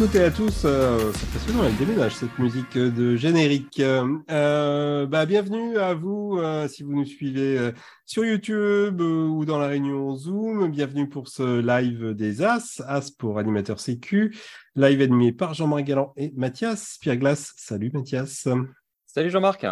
[0.00, 0.62] Toutes et à tous.
[0.64, 3.80] Euh, c'est passionnant, elle déménage cette musique de générique.
[3.80, 7.72] Euh, bah, bienvenue à vous euh, si vous nous suivez euh,
[8.06, 10.70] sur YouTube euh, ou dans la réunion Zoom.
[10.70, 14.34] Bienvenue pour ce live des As, As pour animateur sécu,
[14.74, 17.52] live animé par Jean-Marc Galland et Mathias Pierre-Glace.
[17.58, 18.48] Salut Mathias.
[19.04, 19.66] Salut Jean-Marc.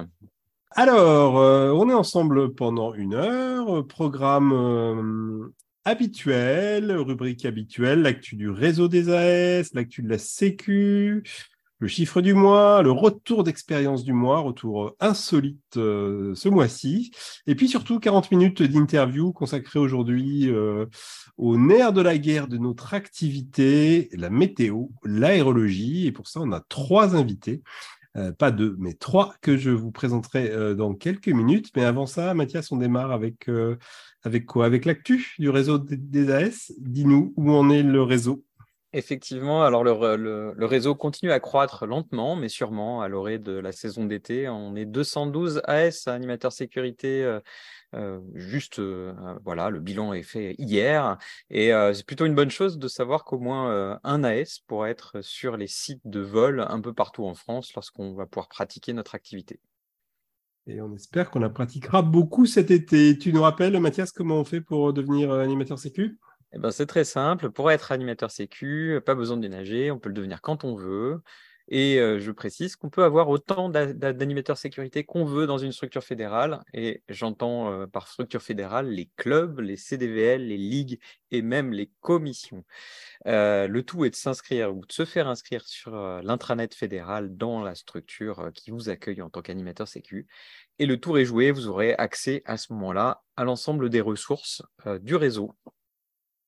[0.72, 3.86] Alors, euh, on est ensemble pendant une heure.
[3.86, 5.52] Programme
[5.88, 11.22] euh, habituel, rubrique habituelle, l'actu du réseau des AS, l'actu de la Sécu,
[11.80, 17.12] le chiffre du mois, le retour d'expérience du mois, retour euh, insolite euh, ce mois-ci,
[17.46, 20.86] et puis surtout 40 minutes d'interview consacrées aujourd'hui euh,
[21.36, 26.52] au nerf de la guerre de notre activité, la météo, l'aérologie, et pour ça on
[26.52, 27.62] a trois invités.
[28.18, 31.70] Euh, pas deux, mais trois que je vous présenterai euh, dans quelques minutes.
[31.76, 33.76] Mais avant ça, Mathias, on démarre avec, euh,
[34.24, 34.66] avec quoi?
[34.66, 36.72] Avec l'actu du réseau des- des AS.
[36.80, 38.44] Dis-nous où en est le réseau.
[38.94, 44.06] Effectivement, alors le, réseau continue à croître lentement, mais sûrement à l'orée de la saison
[44.06, 44.48] d'été.
[44.48, 47.22] On est 212 AS, animateurs sécurité.
[47.22, 47.40] euh,
[47.94, 49.12] euh, juste, euh,
[49.44, 51.18] voilà, le bilan est fait hier.
[51.50, 55.58] Et c'est plutôt une bonne chose de savoir qu'au moins un AS pourra être sur
[55.58, 59.60] les sites de vol un peu partout en France lorsqu'on va pouvoir pratiquer notre activité.
[60.66, 63.18] Et on espère qu'on la pratiquera beaucoup cet été.
[63.18, 66.18] Tu nous rappelles, Mathias, comment on fait pour devenir animateur sécu?
[66.54, 67.50] Eh ben, c'est très simple.
[67.50, 69.90] Pour être animateur sécu, pas besoin de dénager.
[69.90, 71.20] On peut le devenir quand on veut.
[71.70, 75.58] Et euh, je précise qu'on peut avoir autant d'a- d'a- d'animateurs sécurité qu'on veut dans
[75.58, 76.62] une structure fédérale.
[76.72, 80.98] Et j'entends euh, par structure fédérale les clubs, les CDVL, les ligues
[81.30, 82.64] et même les commissions.
[83.26, 87.36] Euh, le tout est de s'inscrire ou de se faire inscrire sur euh, l'intranet fédéral
[87.36, 90.26] dans la structure euh, qui vous accueille en tant qu'animateur sécu.
[90.78, 94.62] Et le tour est joué, vous aurez accès à ce moment-là à l'ensemble des ressources
[94.86, 95.54] euh, du réseau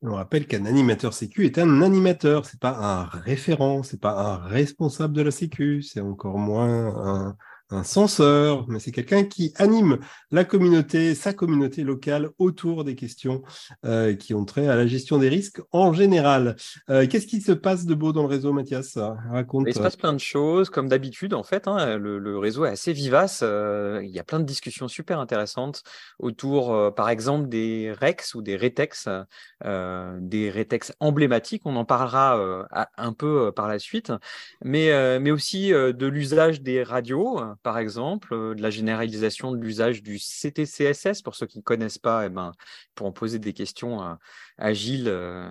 [0.02, 4.36] On rappelle qu'un animateur sécu est un animateur, c'est pas un référent, c'est pas un
[4.38, 7.36] responsable de la sécu, c'est encore moins un,
[7.70, 9.98] un censeur, mais c'est quelqu'un qui anime
[10.30, 13.42] la communauté, sa communauté locale autour des questions
[13.84, 16.56] euh, qui ont trait à la gestion des risques en général.
[16.88, 18.98] Euh, Qu'est-ce qui se passe de beau dans le réseau, Mathias?
[19.30, 19.66] Raconte.
[19.68, 21.68] Il se passe plein de choses, comme d'habitude, en fait.
[21.68, 23.40] hein, le, réseau est assez vivace.
[23.42, 25.82] euh, il y a plein de discussions super intéressantes
[26.18, 29.08] autour, par exemple, des REX ou des RETEX,
[29.64, 31.62] des RETEX emblématiques.
[31.64, 32.66] On en parlera
[32.96, 34.12] un peu par la suite,
[34.64, 40.02] mais, mais aussi de l'usage des radios, par exemple, euh, de la généralisation de l'usage
[40.02, 41.22] du CTCSS.
[41.22, 42.52] Pour ceux qui ne connaissent pas, eh ben,
[42.94, 44.18] pour en poser des questions à,
[44.58, 45.08] à Gilles.
[45.08, 45.48] euh,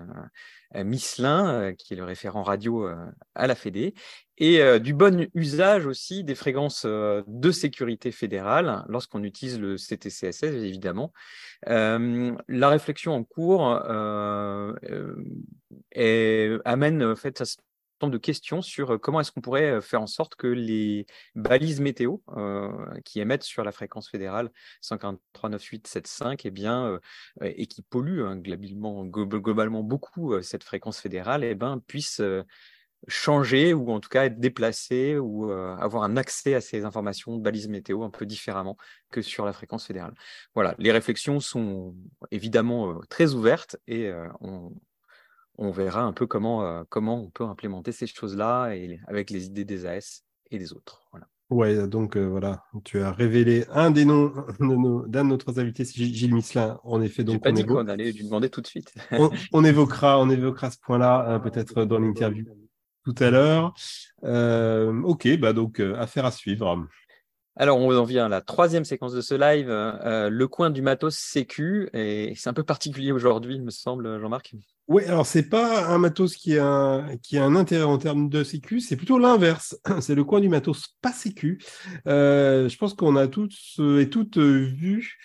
[0.72, 2.96] à Misselin, euh, qui est le référent radio euh,
[3.36, 3.94] à la Fédé,
[4.38, 11.12] et du bon usage aussi des fréquences de sécurité fédérale lorsqu'on utilise le CTCSS, évidemment.
[11.66, 13.68] La réflexion en cours
[16.64, 17.44] amène en un certain
[18.02, 21.06] nombre de questions sur euh, comment est-ce qu'on pourrait euh, faire en sorte que les
[21.36, 22.72] balises météo euh,
[23.06, 24.52] qui émettent sur la fréquence fédérale
[24.82, 27.00] 1439875 eh bien, euh,
[27.42, 32.22] et qui polluent hein, globalement, glo- globalement beaucoup cette fréquence fédérale, eh ben, puissent
[33.08, 37.42] changer ou en tout cas être déplacés ou avoir un accès à ces informations de
[37.42, 38.76] balises météo un peu différemment
[39.10, 40.14] que sur la fréquence fédérale.
[40.54, 41.96] Voilà, les réflexions sont
[42.32, 44.12] évidemment très ouvertes et
[44.42, 44.74] on,
[45.62, 49.46] on verra un peu comment, euh, comment on peut implémenter ces choses-là et avec les
[49.46, 51.04] idées des AS et des autres.
[51.12, 51.28] Voilà.
[51.50, 55.60] Ouais, donc euh, voilà, tu as révélé un des noms de nos- d'un de notre
[55.60, 56.80] invité, c'est Gilles Misselin.
[56.84, 58.94] En effet, donc pas on, dit évo- qu'on allait lui demander tout de suite.
[59.12, 62.46] on, on évoquera, on évoquera ce point-là euh, peut-être dans l'interview
[63.04, 63.74] tout à l'heure.
[64.24, 66.88] Euh, ok, bah donc affaire à suivre.
[67.62, 70.82] Alors, on en vient à la troisième séquence de ce live, euh, le coin du
[70.82, 74.56] matos sécu, et c'est un peu particulier aujourd'hui, il me semble, Jean-Marc.
[74.88, 78.30] Oui, alors c'est pas un matos qui a un, qui a un intérêt en termes
[78.30, 79.78] de sécu, c'est plutôt l'inverse.
[80.00, 81.62] C'est le coin du matos pas sécu.
[82.08, 85.20] Euh, je pense qu'on a tous euh, et toutes vu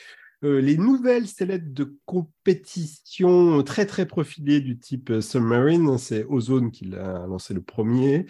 [0.44, 5.96] euh, les nouvelles sellettes de compétition très très profilées du type euh, Submarine.
[5.96, 8.26] C'est Ozone qui l'a lancé le premier.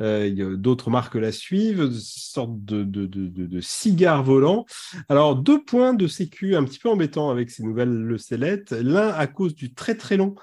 [0.00, 4.64] Euh, D'autres marques la suivent, sorte de, de, de, de, cigare volant.
[5.08, 8.72] Alors, deux points de sécu un petit peu embêtants avec ces nouvelles sellettes.
[8.72, 10.34] L'un à cause du très très long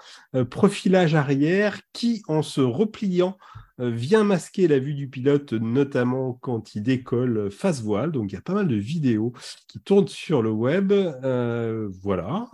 [0.50, 3.38] profilage arrière qui, en se repliant,
[3.77, 8.12] vient masquer la vue du pilote, notamment quand il décolle face voile.
[8.12, 9.33] Donc, il y a pas mal de vidéos
[9.68, 10.92] qui tournent sur le web.
[10.92, 12.48] Euh, voilà.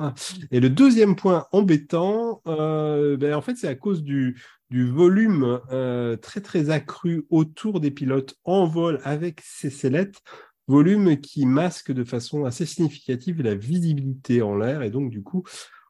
[0.51, 4.35] Et le deuxième point embêtant, euh, ben, en fait, c'est à cause du,
[4.71, 10.21] volume euh, très très accru autour des pilotes en vol avec ces sellettes
[10.67, 15.43] volume qui masque de façon assez significative la visibilité en l'air et donc du coup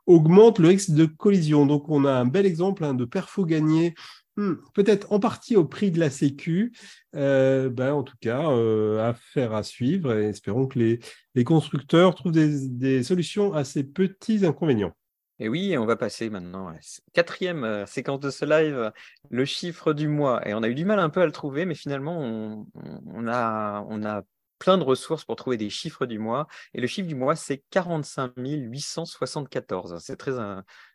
[0.08, 1.66] augmente le risque de collision.
[1.66, 3.94] Donc on a un bel exemple hein, de perfo gagné
[4.38, 6.74] Hmm, peut-être en partie au prix de la Sécu.
[7.16, 11.00] Euh, ben, en tout cas, euh, affaire à suivre et espérons que les,
[11.36, 14.96] les constructeurs trouvent des, des, solutions à ces petits inconvénients.
[15.40, 16.80] Et oui, on va passer maintenant à la
[17.14, 18.94] quatrième euh, séquence de ce live,
[19.30, 20.48] le chiffre du mois.
[20.48, 22.68] Et on a eu du mal un peu à le trouver, mais finalement, on,
[23.08, 24.22] on a, on a
[24.60, 26.48] plein de ressources pour trouver des chiffres du mois.
[26.74, 29.98] Et le chiffre du mois, c'est 45 874.
[30.00, 30.34] C'est très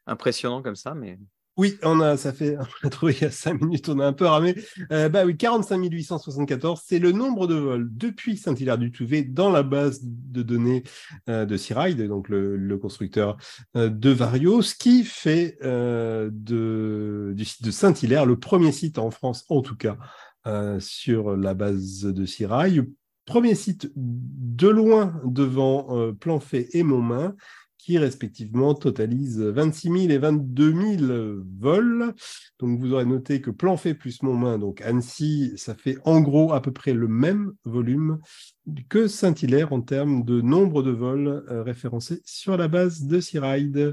[0.06, 1.18] impressionnant comme ça, mais
[1.56, 4.06] oui, on a, ça fait, on a trouvé il y a cinq minutes, on a
[4.06, 4.54] un peu ramé.
[4.92, 10.00] Euh, bah oui, 45 874, c'est le nombre de vols depuis Saint-Hilaire-du-Touvet dans la base
[10.02, 10.82] de données
[11.28, 13.38] euh, de Searide, donc le, constructeur
[13.74, 15.56] euh, de Vario, ce qui fait
[16.30, 19.96] du site de Saint-Hilaire le premier site en France, en tout cas,
[20.78, 22.82] sur la base de Sirail.
[23.24, 27.34] Premier site de loin devant Planfait et Montmain
[27.86, 32.14] qui respectivement totalisent 26 000 et 22 000 vols.
[32.58, 36.60] Donc vous aurez noté que Planfait plus Montmain, donc Annecy, ça fait en gros à
[36.60, 38.18] peu près le même volume
[38.88, 43.92] que Saint-Hilaire en termes de nombre de vols euh, référencés sur la base de Searide.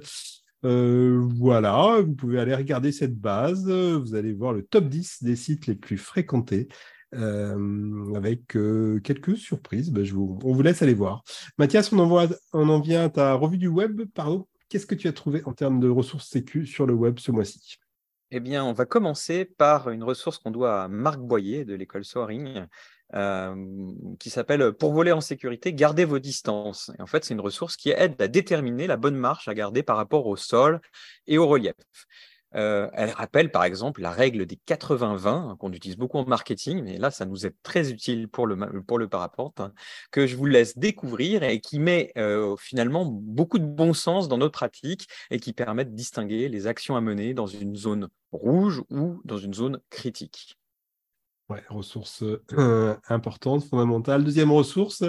[0.65, 5.35] Euh, voilà, vous pouvez aller regarder cette base, vous allez voir le top 10 des
[5.35, 6.67] sites les plus fréquentés.
[7.15, 9.91] Euh, avec euh, quelques surprises.
[9.91, 11.23] Ben, on vous laisse aller voir.
[11.57, 14.03] Mathias, on, envoie, on en vient à ta revue du web.
[14.13, 14.47] Pardon.
[14.69, 17.77] Qu'est-ce que tu as trouvé en termes de ressources sécu sur le web ce mois-ci?
[18.31, 22.03] Eh bien, on va commencer par une ressource qu'on doit à Marc Boyer de l'école
[22.03, 22.65] Soaring,
[23.13, 23.55] euh,
[24.19, 26.91] qui s'appelle Pour voler en sécurité, gardez vos distances.
[26.97, 29.97] En fait, c'est une ressource qui aide à déterminer la bonne marche à garder par
[29.97, 30.81] rapport au sol
[31.27, 31.75] et au relief.
[32.55, 36.83] Euh, elle rappelle par exemple la règle des 80-20 hein, qu'on utilise beaucoup en marketing,
[36.83, 39.73] mais là ça nous est très utile pour le, pour le parapente, hein,
[40.11, 44.37] que je vous laisse découvrir et qui met euh, finalement beaucoup de bon sens dans
[44.37, 48.83] notre pratique et qui permet de distinguer les actions à mener dans une zone rouge
[48.89, 50.57] ou dans une zone critique.
[51.49, 52.23] Ouais, ressource
[52.53, 54.23] euh, importante, fondamentale.
[54.23, 55.03] Deuxième ressource,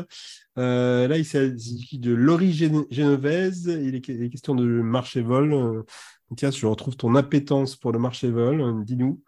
[0.57, 5.85] là il s'agit de l'origine génovaise, il est, question de marché vol.
[6.31, 8.85] Mathias, je retrouve ton appétence pour le marché vol.
[8.85, 9.23] Dis-nous.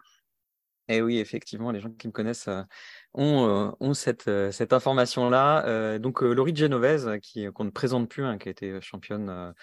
[0.89, 2.63] Eh oui, effectivement, les gens qui me connaissent euh,
[3.13, 5.99] ont, euh, cette, euh, information-là.
[5.99, 7.09] donc, Laurie Genovese,
[7.53, 9.53] qu'on ne présente plus, hein, qui a été championne,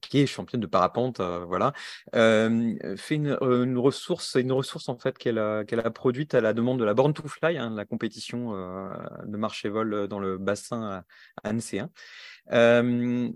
[0.00, 1.72] qui est championne de parapente, voilà,
[2.12, 6.94] fait une, ressource, une ressource en fait qu'elle a, produite à la demande de la
[6.94, 11.04] Born to Fly, hein, la compétition de marché vol dans le bassin
[11.42, 11.80] à Annecy.
[12.50, 13.30] Euh,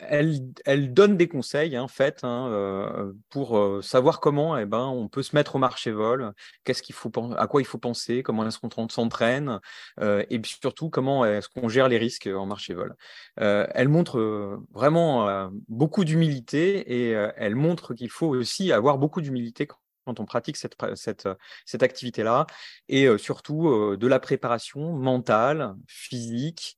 [0.00, 5.24] elle, elle, donne des conseils en fait hein, pour savoir comment eh ben, on peut
[5.24, 6.32] se mettre au marché vol,
[6.64, 9.60] qu'est-ce qu'il faut, à quoi il faut penser, comment est-ce qu'on s'entraîne?
[10.00, 12.94] Et surtout comment est-ce qu'on gère les risques en marché vol?
[13.36, 20.20] elle montre vraiment beaucoup d'humilité et elle montre qu'il faut aussi avoir beaucoup d'humilité quand
[20.20, 21.28] on pratique cette, cette,
[21.66, 22.46] cette activité-là,
[22.88, 26.77] et surtout de la préparation mentale, physique,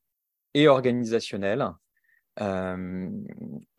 [0.55, 1.73] et organisationnel.
[2.41, 3.11] Euh,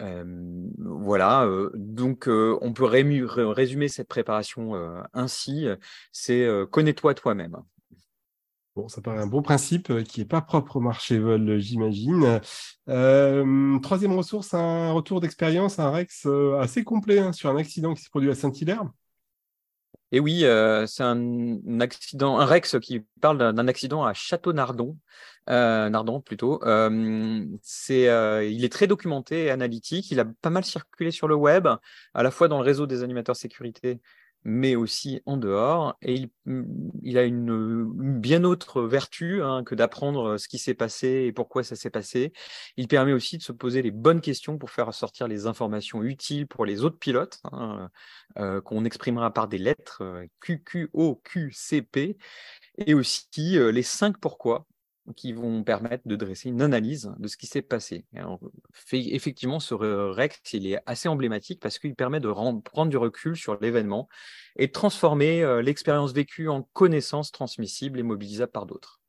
[0.01, 4.73] euh, voilà, euh, donc on peut résumer cette préparation
[5.13, 5.67] ainsi,
[6.11, 7.57] c'est connais-toi toi-même.
[8.75, 12.39] Bon, ça paraît un bon principe qui n'est pas propre au marché vol, j'imagine.
[13.81, 16.27] troisième ressource, un retour d'expérience, un Rex
[16.59, 18.83] assez complet hein, sur un accident qui s'est produit à Saint-Hilaire.
[20.11, 20.41] Et oui,
[20.87, 24.97] c'est un, accident, un Rex qui parle d'un accident à Château-Nardon,
[25.49, 26.63] euh, Nardon plutôt.
[26.63, 30.11] Euh, c'est, euh, il est très documenté et analytique.
[30.11, 31.67] Il a pas mal circulé sur le web,
[32.13, 33.99] à la fois dans le réseau des animateurs sécurité,
[34.43, 35.97] mais aussi en dehors.
[36.01, 36.29] Et il,
[37.03, 37.85] il a une,
[38.19, 42.33] bien autre vertu hein, que d'apprendre ce qui s'est passé et pourquoi ça s'est passé.
[42.77, 46.47] Il permet aussi de se poser les bonnes questions pour faire sortir les informations utiles
[46.47, 47.89] pour les autres pilotes, hein,
[48.63, 50.03] qu'on exprimera par des lettres
[50.39, 52.17] Q, Q, O, Q, C, P,
[52.77, 54.65] et aussi les cinq pourquoi
[55.13, 58.05] qui vont permettre de dresser une analyse de ce qui s'est passé.
[58.93, 63.59] effectivement, ce REX, il est assez emblématique parce qu'il permet de prendre du recul sur
[63.59, 64.07] l'événement
[64.55, 69.00] et de transformer euh, l'expérience vécue en connaissances transmissibles et mobilisables par d'autres.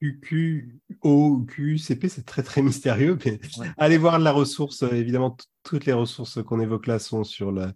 [0.00, 3.18] Q, O, Q, CP, c'est très très mystérieux.
[3.24, 3.40] Mais
[3.78, 4.82] allez voir la ressource.
[4.82, 7.72] Euh, évidemment, toutes les ressources qu'on évoque là sont sur la,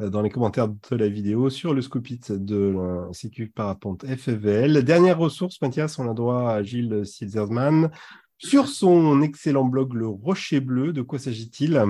[0.00, 2.74] euh, dans les commentaires de la vidéo, sur le Scoopit de
[3.06, 4.84] l'Institut Parapente FVL.
[4.84, 7.90] Dernière ressource, Mathias, on a droit à Gilles Silzersman.
[8.38, 11.80] Sur son excellent blog Le Rocher Bleu, de quoi s'agit-il?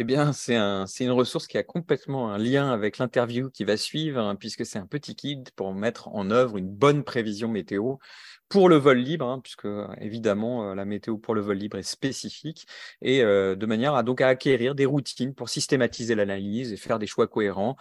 [0.00, 3.76] Eh bien, c'est un, une ressource qui a complètement un lien avec l'interview qui va
[3.76, 7.96] suivre, hein, puisque c'est un petit guide pour mettre en œuvre une bonne prévision météo
[8.48, 9.66] pour le vol libre, hein, puisque
[10.00, 12.66] évidemment, euh, la météo pour le vol libre est spécifique,
[13.02, 17.00] et euh, de manière à donc à acquérir des routines pour systématiser l'analyse et faire
[17.00, 17.76] des choix cohérents.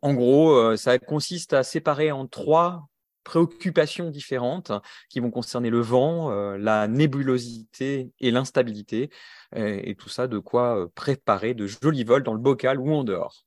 [0.00, 2.88] En gros, euh, ça consiste à séparer en trois
[3.26, 4.70] préoccupations différentes
[5.10, 9.10] qui vont concerner le vent, euh, la nébulosité et l'instabilité,
[9.54, 13.02] et, tout ça de quoi euh, préparer de jolis vols dans le bocal ou en
[13.02, 13.44] dehors.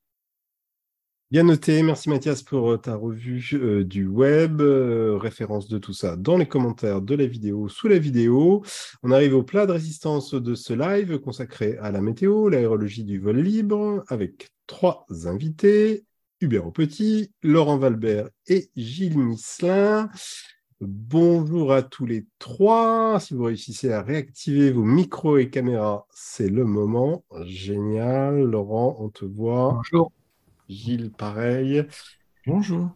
[1.32, 6.38] Bien noté, merci Mathias pour euh, ta revue du web, référence de tout ça dans
[6.38, 8.64] les commentaires de la vidéo, sous la vidéo.
[9.02, 13.20] On arrive au plat de résistance de ce live consacré à la météo, l'aérologie du
[13.20, 16.04] vol libre, avec trois invités.
[16.42, 20.10] Hubert Petit, Laurent Valbert et Gilles Misselin.
[20.80, 23.20] Bonjour à tous les trois.
[23.20, 27.26] Si vous réussissez à réactiver vos micros et caméras, c'est le moment.
[27.44, 28.42] Génial.
[28.44, 29.74] Laurent, on te voit.
[29.74, 30.14] Bonjour.
[30.70, 31.86] Gilles, pareil.
[32.48, 32.90] Bonjour.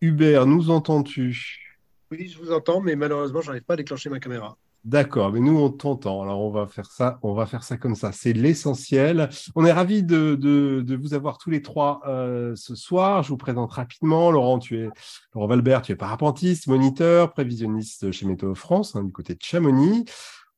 [0.00, 1.78] Hubert, nous entends-tu?
[2.10, 4.58] Oui, je vous entends, mais malheureusement, je n'arrive pas à déclencher ma caméra.
[4.84, 6.22] D'accord, mais nous on t'entend.
[6.22, 8.12] Alors on va faire ça, on va faire ça comme ça.
[8.12, 9.28] C'est l'essentiel.
[9.54, 13.22] On est ravis de, vous avoir tous les trois euh, ce soir.
[13.22, 14.30] Je vous présente rapidement.
[14.30, 14.88] Laurent, tu es
[15.34, 20.06] Laurent Valbert, tu es parapentiste, moniteur, prévisionniste chez Météo France, hein, du côté de Chamonix.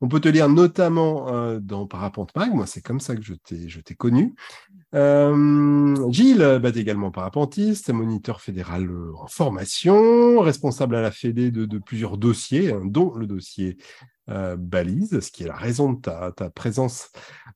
[0.00, 2.52] On peut te lire notamment euh, dans Parapente Mag.
[2.52, 3.34] Moi, c'est comme ça que je
[3.80, 4.34] t'ai connu.
[4.94, 12.18] Euh, Gilles, bah, également parapentiste, moniteur fédéral en formation, responsable à la Fédé de, plusieurs
[12.18, 13.78] dossiers, hein, dont le dossier
[14.30, 17.10] euh, balise, ce qui est la raison de ta, présence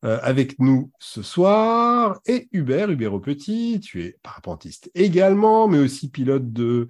[0.04, 2.18] euh, avec nous ce soir.
[2.26, 6.88] Et Hubert, Hubert Petit, tu es parapentiste également, mais aussi pilote de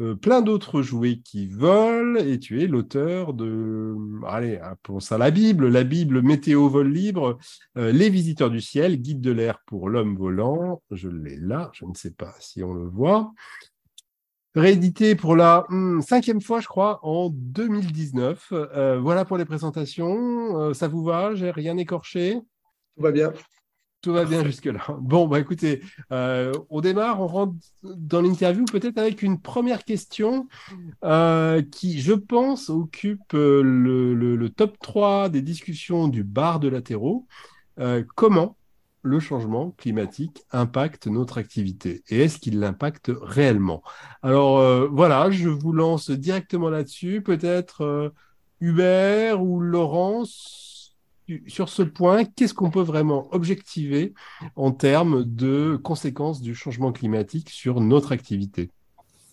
[0.00, 3.94] euh, plein d'autres jouets qui volent, et tu es l'auteur de,
[4.26, 7.38] allez, appelons ça la Bible, la Bible météo vol libre,
[7.76, 10.82] Les visiteurs du ciel, guide de l'air pour l'homme volant.
[10.90, 13.32] Je l'ai là, je ne sais pas si on le voit
[14.58, 18.52] réédité pour la hmm, cinquième fois, je crois, en 2019.
[18.52, 20.60] Euh, voilà pour les présentations.
[20.60, 21.34] Euh, ça vous va?
[21.34, 22.40] J'ai rien écorché?
[22.96, 23.32] Tout va bien.
[24.00, 24.84] Tout va bien jusque-là.
[25.00, 30.46] Bon, bah écoutez, euh, on démarre, on rentre dans l'interview peut-être avec une première question
[31.72, 37.26] qui, je pense, occupe le, le, top 3 des discussions du bar de latéraux.
[38.14, 38.56] comment
[39.02, 43.82] le changement climatique impacte notre activité et est-ce qu'il l'impacte réellement?
[44.22, 47.22] Alors euh, voilà, je vous lance directement là-dessus.
[47.22, 48.10] Peut-être euh,
[48.60, 50.96] Hubert ou Laurence,
[51.46, 54.14] sur ce point, qu'est-ce qu'on peut vraiment objectiver
[54.56, 58.70] en termes de conséquences du changement climatique sur notre activité?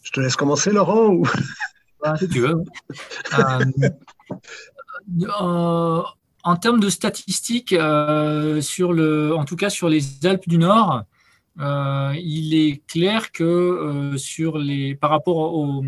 [0.04, 1.26] Je te laisse commencer, Laurent ou...
[2.20, 2.56] si tu veux.
[5.30, 6.02] Euh,
[6.46, 11.04] en termes de statistiques, euh, sur le, en tout cas sur les Alpes du Nord,
[11.60, 15.84] euh, il est clair que euh, sur les, par rapport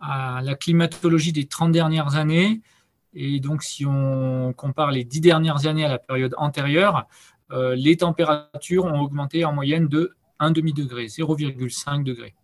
[0.00, 2.62] à la climatologie des 30 dernières années,
[3.14, 7.06] et donc si on compare les 10 dernières années à la période antérieure,
[7.74, 12.34] les températures ont augmenté en moyenne de 1 demi-degré, 0,5 degré.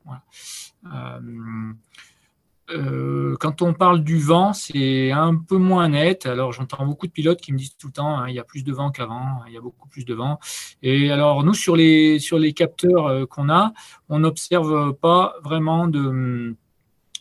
[2.71, 6.27] Euh, quand on parle du vent, c'est un peu moins net.
[6.27, 8.45] Alors, j'entends beaucoup de pilotes qui me disent tout le temps, hein, il y a
[8.45, 10.41] plus de vent qu'avant, il y a beaucoup plus de vent.
[10.83, 13.73] Et alors, nous, sur les, sur les capteurs euh, qu'on a,
[14.09, 16.57] on n'observe pas vraiment de,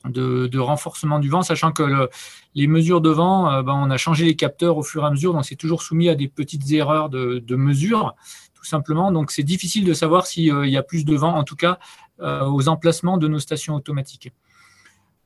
[0.06, 2.10] de, renforcement du vent, sachant que
[2.56, 5.12] les mesures de vent, euh, ben, on a changé les capteurs au fur et à
[5.12, 8.16] mesure, donc c'est toujours soumis à des petites erreurs de, de mesure,
[8.56, 9.12] tout simplement.
[9.12, 11.78] Donc, c'est difficile de savoir s'il y a plus de vent, en tout cas,
[12.20, 14.32] aux emplacements de nos stations automatiques.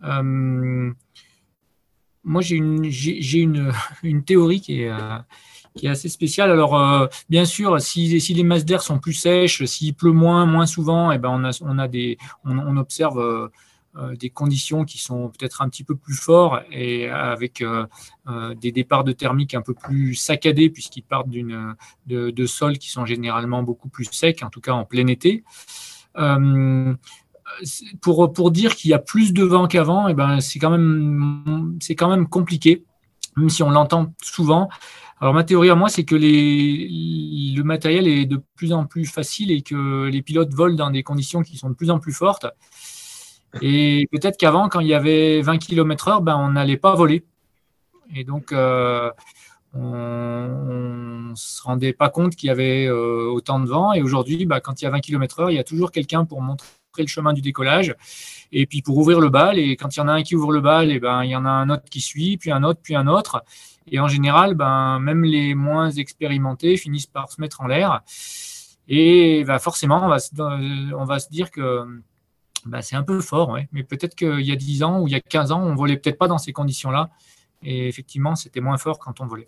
[0.03, 0.91] Euh,
[2.23, 2.55] moi, j'ai
[4.03, 5.17] une, théorie qui est, euh,
[5.75, 6.51] qui est assez spéciale.
[6.51, 10.65] Alors, euh, bien sûr, si, les masses d'air sont plus sèches, s'il pleut moins, moins
[10.65, 11.29] souvent, eh ben
[12.45, 13.49] on, observe
[14.17, 17.63] des conditions qui sont peut-être un petit peu plus fortes et avec
[18.61, 21.75] des départs de thermique un peu plus saccadés puisqu'ils partent d'une,
[22.05, 25.43] de, sols qui sont généralement beaucoup plus secs, en tout cas en plein été
[28.01, 30.69] pour, pour dire qu'il y a plus de vent qu'avant, et eh ben, c'est quand,
[30.69, 32.85] même, quand même compliqué,
[33.37, 34.69] même si on l'entend souvent.
[35.21, 36.87] Alors ma théorie à moi, c'est que les,
[37.55, 41.03] le matériel est de plus en plus facile et que les pilotes volent dans des
[41.03, 42.45] conditions qui sont de plus en plus fortes.
[43.61, 47.25] Et peut-être qu'avant, quand il y avait 20 km/h, ben, on n'allait pas voler.
[48.15, 49.11] Et donc, euh,
[49.73, 53.93] on ne se rendait pas compte qu'il y avait euh, autant de vent.
[53.93, 56.41] Et aujourd'hui, ben, quand il y a 20 km/h, il y a toujours quelqu'un pour
[56.41, 56.67] montrer
[57.03, 57.95] le chemin du décollage.
[58.51, 60.51] Et puis pour ouvrir le bal, et quand il y en a un qui ouvre
[60.51, 62.79] le bal, et ben, il y en a un autre qui suit, puis un autre,
[62.81, 63.43] puis un autre.
[63.91, 68.01] Et en général, ben, même les moins expérimentés finissent par se mettre en l'air.
[68.87, 70.31] Et ben, forcément, on va, se,
[70.93, 71.85] on va se dire que
[72.65, 73.57] ben, c'est un peu fort.
[73.71, 75.97] Mais peut-être qu'il y a 10 ans ou il y a 15 ans, on volait
[75.97, 77.09] peut-être pas dans ces conditions-là.
[77.61, 79.47] Et effectivement, c'était moins fort quand on volait.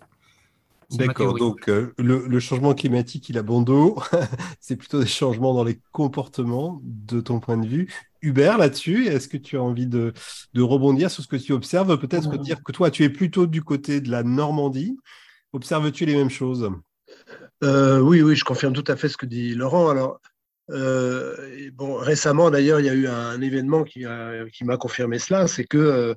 [0.92, 3.98] D'accord, donc euh, le, changement climatique, il a bon dos.
[4.60, 7.92] c'est plutôt des changements dans les comportements, de ton point de vue.
[8.20, 10.12] Hubert, là-dessus, est-ce que tu as envie de,
[10.56, 11.98] rebondir sur ce que tu observes?
[11.98, 14.96] Peut-être dire que toi, tu es plutôt du côté de la Normandie.
[15.52, 16.70] Observes-tu les mêmes choses?
[17.64, 19.88] Euh, Oui, oui, je confirme tout à fait ce que dit Laurent.
[19.88, 20.20] Alors,
[20.70, 24.04] euh, bon, récemment, d'ailleurs, il y a eu un événement qui,
[24.52, 26.14] qui m'a confirmé cela, c'est que euh,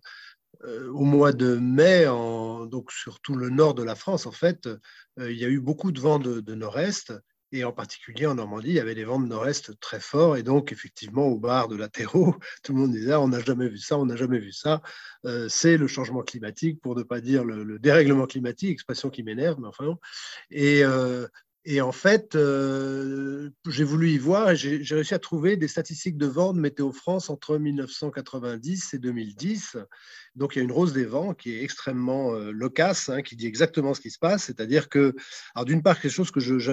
[0.63, 2.05] au mois de mai,
[2.65, 4.67] donc sur tout le nord de la France, en fait,
[5.19, 7.13] euh, il y a eu beaucoup de vents de, nord-est.
[7.51, 10.35] Et en particulier en Normandie, il y avait des vents de nord-est très forts.
[10.35, 13.69] Et donc, effectivement, au bar de latéraux, tout le monde disait ah, on n'a jamais
[13.69, 14.81] vu ça, on n'a jamais vu ça.
[15.25, 19.59] Euh, c'est le changement climatique, pour ne pas dire le, dérèglement climatique, expression qui m'énerve,
[19.61, 19.97] mais enfin.
[20.51, 26.17] Et, en fait, euh, j'ai voulu y voir et j'ai réussi à trouver des statistiques
[26.17, 29.77] de vent de Météo France entre 1990 et 2010.
[30.35, 33.35] Donc il y a une rose des vents qui est extrêmement euh, loquace, hein, qui
[33.35, 34.43] dit exactement ce qui se passe.
[34.43, 35.15] C'est-à-dire que,
[35.53, 36.71] alors d'une part, quelque chose que je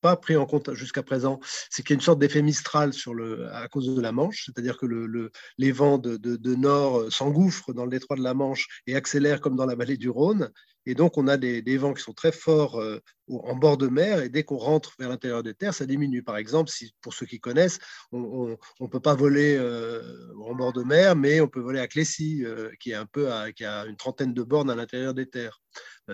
[0.00, 1.40] pas pris en compte jusqu'à présent,
[1.70, 4.44] c'est qu'il y a une sorte d'effet Mistral sur le, à cause de la Manche,
[4.46, 8.96] c'est-à-dire que le, les vents de, nord s'engouffrent dans le détroit de la Manche et
[8.96, 10.50] accélèrent comme dans la vallée du Rhône,
[10.88, 14.22] et donc, on a des, vents qui sont très forts euh, en bord de mer,
[14.22, 16.22] et dès qu'on rentre vers l'intérieur des terres, ça diminue.
[16.22, 17.78] Par exemple, si, pour ceux qui connaissent,
[18.10, 21.88] on ne peut pas voler euh, en bord de mer, mais on peut voler à
[21.88, 25.28] Clécy, euh, qui, est un peu qui a une trentaine de bornes à l'intérieur des
[25.28, 25.60] terres,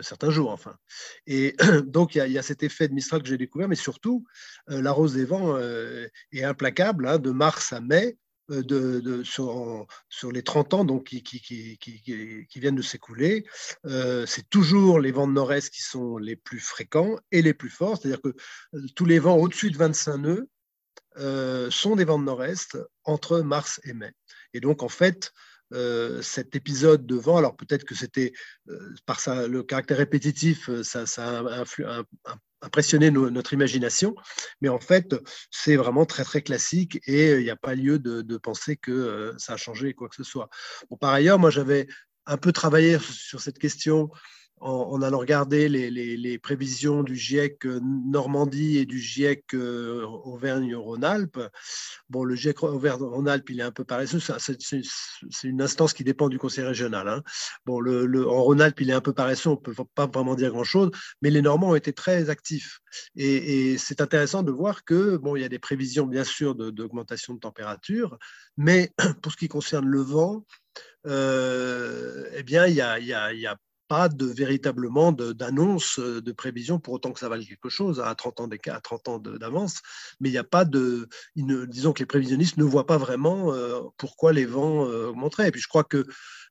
[0.03, 0.77] certains jours enfin.
[1.27, 4.25] Et donc, il y, a, cet effet de Mistral que j'ai découvert, mais surtout,
[4.69, 8.17] la rose des vents est implacable, hein, de mars à mai.
[8.51, 9.87] Euh, de, sur,
[10.31, 11.79] les 30 ans donc, qui,
[12.57, 13.47] viennent de s'écouler,
[13.87, 17.71] euh, c'est toujours les vents de nord-est qui sont les plus fréquents et les plus
[17.71, 17.97] forts.
[17.97, 18.35] C'est-à-dire que
[18.75, 20.49] euh, tous les vents au-dessus de 25 nœuds
[21.71, 24.13] sont des vents de nord-est entre mars et mai.
[24.53, 25.33] Et donc, en fait,
[26.23, 28.33] cet épisode de vent, alors peut-être que c'était
[29.07, 32.05] par ça, le caractère répétitif, ça, ça a un,
[32.65, 34.15] impressionner notre imagination.
[34.61, 35.15] Mais en fait,
[35.51, 38.91] c'est vraiment très, très classique et euh, il n'y a pas lieu de, penser que
[38.91, 40.49] euh, ça a changé quoi que ce soit.
[40.91, 41.87] Bon, par ailleurs, moi, j'avais
[42.27, 44.11] un peu travaillé sur cette question
[44.65, 51.39] en, allant regarder les, prévisions du GIEC euh, Normandie et du GIEC euh, Auvergne-Rhône-Alpes.
[52.09, 54.21] Bon, le GIEC Auvergne-Rhône-Alpes, il est un peu paresseux.
[54.21, 57.09] C'est une instance qui dépend du conseil régional.
[57.09, 57.23] Hein.
[57.67, 59.51] Bon, le, en Rhône-Alpes, il est un peu paresseux.
[59.51, 60.91] On ne peut pas vraiment dire grand-chose.
[61.21, 62.81] Mais les Normands ont été très actifs.
[63.17, 67.35] Et, c'est intéressant de voir que, bon, il y a des prévisions, bien sûr, d'augmentation
[67.35, 68.19] de, température.
[68.57, 70.47] Mais pour ce qui concerne le vent,
[71.07, 73.13] euh, eh bien, il y a, il y
[73.47, 73.57] a
[73.89, 78.15] pas de véritablement d'annonce euh, de, prévision pour autant que ça vaille quelque chose à
[78.15, 79.81] 30 ans à 30 ans d'avance
[80.21, 83.81] mais il n'y a pas de disons que les prévisionnistes ne voient pas vraiment euh,
[83.97, 86.05] pourquoi les vents euh, augmenteraient et puis je crois que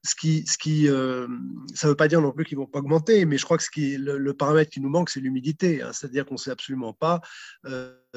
[0.05, 3.25] ce qui, ce qui ça ne veut pas dire non plus qu'ils vont pas augmenter
[3.25, 5.91] mais je crois que ce qui le, paramètre qui nous manque c'est l'humidité hein.
[5.93, 7.21] c'est-à-dire qu'on ne sait absolument pas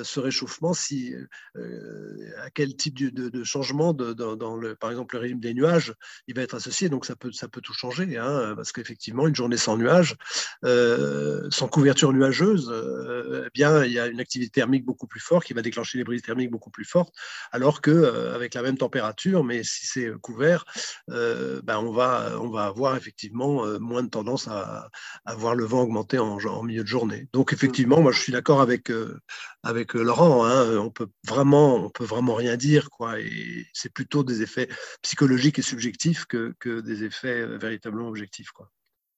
[0.03, 1.15] ce réchauffement, si,
[1.57, 5.95] euh, à quel type de, changement dans, le, par exemple le régime des nuages,
[6.27, 6.89] il va être associé.
[6.89, 10.17] Donc ça peut, ça peut tout changer, hein, parce qu'effectivement, une journée sans nuages,
[10.65, 15.21] euh, sans couverture nuageuse, euh, eh bien, il y a une activité thermique beaucoup plus
[15.21, 17.15] forte qui va déclencher des brises thermiques beaucoup plus fortes,
[17.53, 20.65] alors que avec la même température, mais si c'est couvert,
[21.09, 24.89] ben on, va, on va avoir effectivement moins de tendance à,
[25.37, 27.29] voir le vent augmenter en, en, milieu de journée.
[27.33, 28.91] Donc effectivement, moi je suis d'accord avec,
[29.63, 33.21] avec Laurent, hein, on peut vraiment, on peut vraiment rien dire, quoi.
[33.21, 34.69] Et c'est plutôt des effets
[35.03, 38.71] psychologiques et subjectifs que, des effets euh, véritablement objectifs, quoi.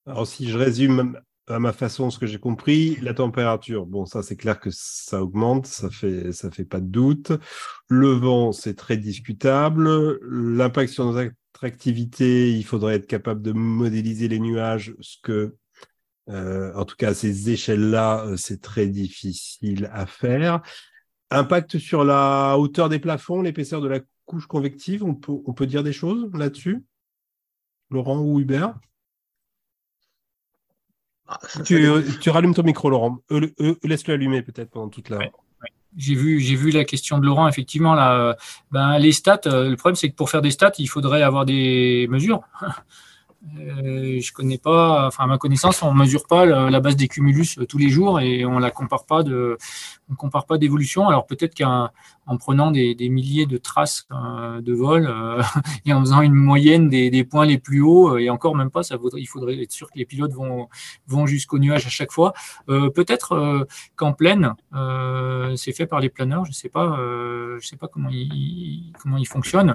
[0.07, 4.22] Alors, si je résume à ma façon ce que j'ai compris, la température, bon, ça
[4.22, 7.33] c'est clair que ça augmente, ça fait, ça fait pas de doute.
[7.88, 10.18] Le vent, c'est très discutable.
[10.22, 11.31] L'impact sur nos
[11.62, 15.57] activités, il faudrait être capable de modéliser les nuages, ce que
[16.29, 20.61] euh, en tout cas, à ces échelles-là, euh, c'est très difficile à faire.
[21.31, 25.67] Impact sur la hauteur des plafonds, l'épaisseur de la couche convective, on peut, on peut
[25.67, 26.85] dire des choses là-dessus?
[27.91, 28.75] Laurent ou Hubert?
[31.27, 33.19] Ah, tu, rallumes ton micro, Laurent.
[33.31, 35.19] Euh, laisse-le allumer peut-être pendant toute la.
[35.97, 37.95] J'ai vu, j'ai vu la question de Laurent, effectivement.
[37.95, 38.37] Là,
[38.71, 42.07] ben, les stats, le problème, c'est que pour faire des stats, il faudrait avoir des
[42.11, 42.43] mesures.
[43.57, 47.57] Euh, je connais pas, enfin à ma connaissance, on mesure pas la, base des cumulus
[47.59, 49.57] euh, tous les jours et on la compare pas de,
[50.11, 51.09] on compare pas d'évolution.
[51.09, 51.88] Alors peut-être qu'en
[52.29, 55.12] en prenant des, milliers de traces de vol
[55.87, 58.19] et en faisant une moyenne des, points les plus hauts.
[58.19, 60.69] Et encore même pas, ça il faudrait être sûr que les pilotes vont,
[61.07, 62.33] vont jusqu'au nuage à chaque fois.
[62.67, 64.55] Peut-être qu'en pleine,
[65.57, 66.45] c'est fait par les planeurs.
[66.45, 69.75] Je sais pas, je sais pas comment ils comment ils fonctionnent.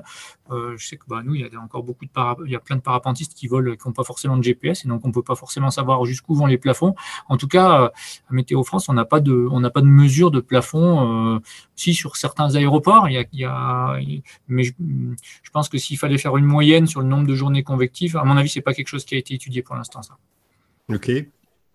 [0.50, 2.12] je sais que bah, nous, il y a encore beaucoup de
[2.46, 4.88] il y a plein de parapentistes qui volent, qui n'ont pas forcément de GPS, et
[4.88, 6.96] donc on peut pas forcément savoir jusqu'où vont les plafonds.
[7.28, 7.92] En tout cas,
[8.30, 11.36] à Météo France, on n'a pas de, on n'a pas de mesure de plafond.
[11.36, 11.40] Euh,
[11.76, 13.48] si sur certains aéroports, il y
[14.48, 14.72] mais je,
[15.52, 18.38] pense que s'il fallait faire une moyenne sur le nombre de journées convectives, à mon
[18.38, 20.18] avis, c'est pas quelque chose qui a été étudié pour l'instant, ça.
[20.90, 21.12] Ok.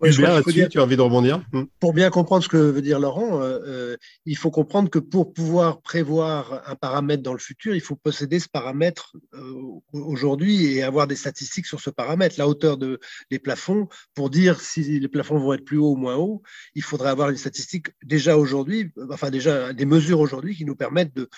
[0.01, 1.43] Oui, tu as envie de rebondir?
[1.53, 1.65] Hmm.
[1.81, 5.33] Pour bien comprendre ce que veut dire Laurent, euh, euh, il faut comprendre que pour
[5.33, 9.55] pouvoir prévoir un paramètre dans le futur, il faut posséder ce paramètre euh,
[9.93, 13.01] aujourd'hui et avoir des statistiques sur ce paramètre, la hauteur de,
[13.33, 13.89] des plafonds.
[14.15, 16.43] Pour dire si les plafonds vont être plus hauts ou moins hauts,
[16.77, 21.15] il faudrait avoir des statistiques déjà aujourd'hui, enfin déjà des mesures aujourd'hui qui nous permettent
[21.17, 21.29] de,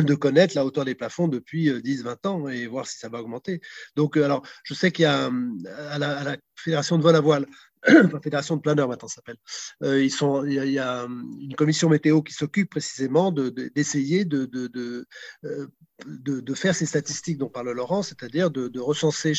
[0.00, 3.60] de connaître la hauteur des plafonds depuis 10-20 ans et voir si ça va augmenter.
[3.94, 5.30] Donc, alors, je sais qu'il y a
[5.90, 7.46] à la, à la Fédération de vol à voile
[7.86, 9.36] la fédération de planeurs maintenant s'appelle.
[9.82, 15.06] Euh, il y, a, une commission météo qui s'occupe précisément d'essayer de, de,
[15.44, 15.66] euh,
[16.06, 19.32] de, faire ces statistiques dont parle Laurent, c'est-à-dire de, recenser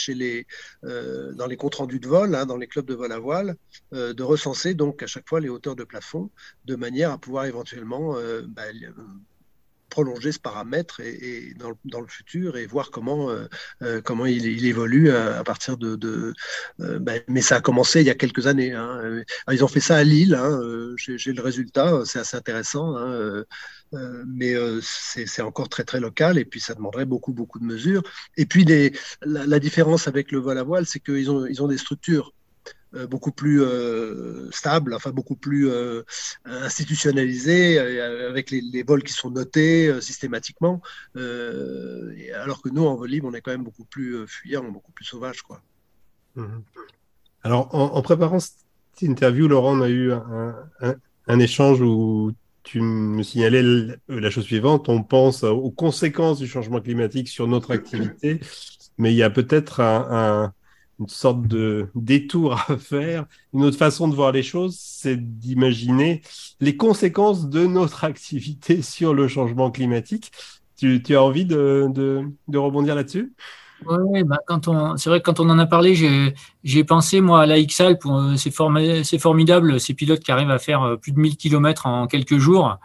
[0.84, 3.56] euh, dans les comptes rendus de vol, hein, dans les clubs de vol à voile,
[3.92, 6.30] de recenser donc à chaque fois les hauteurs de plafond,
[6.66, 8.16] de manière à pouvoir éventuellement
[8.48, 8.64] bah,
[9.98, 13.48] prolonger ce paramètre et, dans, le, futur et voir comment, euh,
[13.82, 15.98] euh, comment il, évolue à, partir de.
[16.80, 18.74] euh, ben, mais ça a commencé il y a quelques années.
[18.74, 19.24] Hein.
[19.52, 20.36] ils ont fait ça à Lille.
[20.36, 20.62] Hein.
[20.98, 22.96] J'ai le résultat, c'est assez intéressant.
[22.96, 23.44] Hein.
[24.28, 28.04] mais c'est encore très très local et puis ça demanderait beaucoup beaucoup de mesures.
[28.36, 28.66] Et puis
[29.24, 32.37] la, différence avec le vol à voile, c'est qu'ils ont, ils ont des structures euh,
[32.94, 36.04] beaucoup plus euh, stable, enfin beaucoup plus euh,
[36.46, 40.82] institutionnalisé, avec les, vols qui sont notés systématiquement.
[41.16, 45.06] alors que nous, en vol libre, on est quand même beaucoup plus fuyant, beaucoup plus
[45.06, 45.42] sauvage.
[45.42, 45.62] Quoi.
[46.36, 46.64] Mhm.
[47.44, 52.32] Alors, en, préparant cette interview, Laurent, on a eu un, échange où
[52.64, 53.64] tu me signalais
[54.08, 54.90] la chose suivante.
[54.90, 58.40] On pense aux conséquences du changement climatique sur notre activité,
[58.98, 60.54] mais il y a peut-être un
[61.00, 63.26] une sorte de détour à faire.
[63.54, 66.22] Une autre façon de voir les choses, c'est d'imaginer
[66.60, 70.32] les conséquences de notre activité sur le changement climatique.
[70.78, 73.34] Tu, as envie de, de, rebondir là-dessus?
[73.88, 75.96] Oui, bah quand on, c'est vrai que quand on en a parlé,
[76.64, 77.98] j'ai, pensé moi à la XAL.
[78.38, 78.54] c'est,
[79.04, 82.38] c'est formidable ces pilotes qui arrivent à faire euh, plus de 1000 km en quelques
[82.38, 82.78] jours.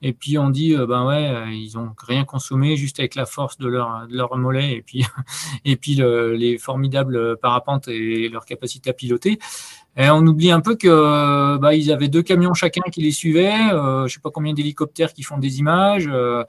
[0.00, 3.26] Et puis on dit, euh, ben ouais, euh, ils ont rien consommé juste avec la
[3.26, 5.04] force de leur, de leur mollet et puis,
[5.64, 9.38] et puis les formidables parapentes et leur capacité à piloter.
[9.96, 13.72] Et on oublie un peu que bah, ils avaient deux camions chacun qui les suivaient,
[13.72, 16.08] euh, je sais pas combien d'hélicoptères qui font des images.
[16.08, 16.44] Euh,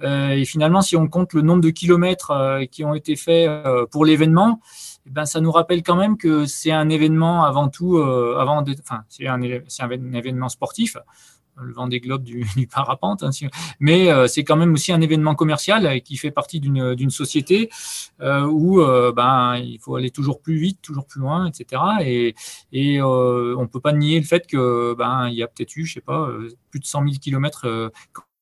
[0.00, 2.32] et finalement, si on compte le nombre de kilomètres
[2.70, 3.50] qui ont été faits
[3.90, 4.60] pour l'événement,
[5.06, 9.02] eh ben, ça nous rappelle quand même que c'est un événement avant tout, avant, enfin,
[9.10, 10.96] c'est un, un événement sportif
[11.60, 13.30] le vent des globes du, parapente, hein,
[13.80, 17.70] mais euh, c'est quand même aussi un événement commercial euh, qui fait partie d'une société
[18.20, 18.82] euh, où
[19.14, 21.82] ben, il faut aller toujours plus vite, toujours plus loin, etc.
[22.02, 22.34] Et,
[22.72, 25.94] et on peut pas nier le fait que ben, il y a peut-être eu, je
[25.94, 26.28] sais pas,
[26.70, 27.90] plus de 100 000 kilomètres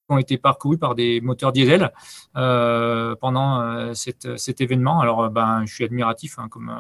[0.09, 1.93] ont été parcourus par des moteurs diesel
[2.37, 5.01] euh, pendant euh, cet événement.
[5.01, 6.71] Alors, ben, je suis admiratif, hein, comme,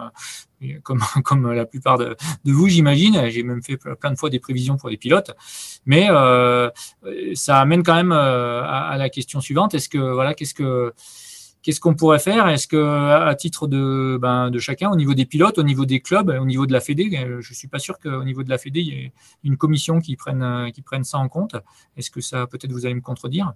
[0.62, 3.28] euh, comme, comme la plupart de, vous, j'imagine.
[3.30, 5.32] J'ai même fait plein de fois des prévisions pour les pilotes.
[5.86, 6.08] Mais
[7.34, 9.74] ça amène quand même à, à, la question suivante.
[9.74, 10.92] Est-ce que, voilà, qu'est-ce que
[11.62, 12.48] Qu'est-ce qu'on pourrait faire?
[12.48, 16.00] Est-ce que, à titre de, ben, de chacun, au niveau des pilotes, au niveau des
[16.00, 18.50] clubs, au niveau de la Fédé, euh, je ne suis pas sûr qu'au niveau de
[18.50, 19.12] la Fédé, il y ait
[19.44, 21.54] une commission qui prenne, euh, qui prenne ça en compte.
[21.96, 23.52] Est-ce que ça, peut-être, vous allez me contredire?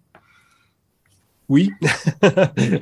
[1.48, 1.72] Oui,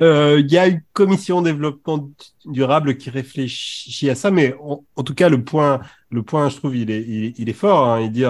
[0.01, 2.09] euh, il y a une commission développement
[2.45, 6.75] durable qui réfléchit à ça, mais en, tout cas le point, le point, je trouve,
[6.75, 7.87] il est, il, est fort.
[7.87, 8.25] Hein, il dit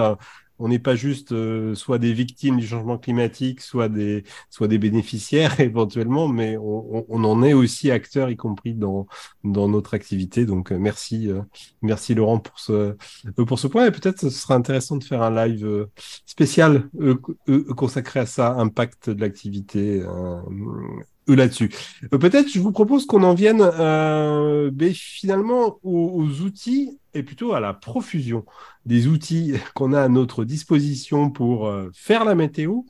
[0.58, 4.78] on n'est pas juste euh, soit des victimes du changement climatique, soit des, soit des
[4.78, 9.06] bénéficiaires éventuellement, mais on, on, en est aussi acteurs, y compris dans,
[9.44, 10.46] dans notre activité.
[10.46, 11.42] Donc euh, merci, euh,
[11.82, 12.96] merci Laurent pour ce,
[13.46, 13.86] pour ce point.
[13.86, 15.86] Et peut-être ce sera intéressant de faire un live
[16.24, 16.88] spécial
[17.76, 20.02] consacré à ça, impact de l'activité
[21.34, 21.70] là-dessus.
[22.10, 27.74] Peut-être je vous propose qu'on en vienne euh, finalement aux, outils et plutôt à la
[27.74, 28.44] profusion
[28.84, 32.82] des outils qu'on a à notre disposition pour euh, faire la météo,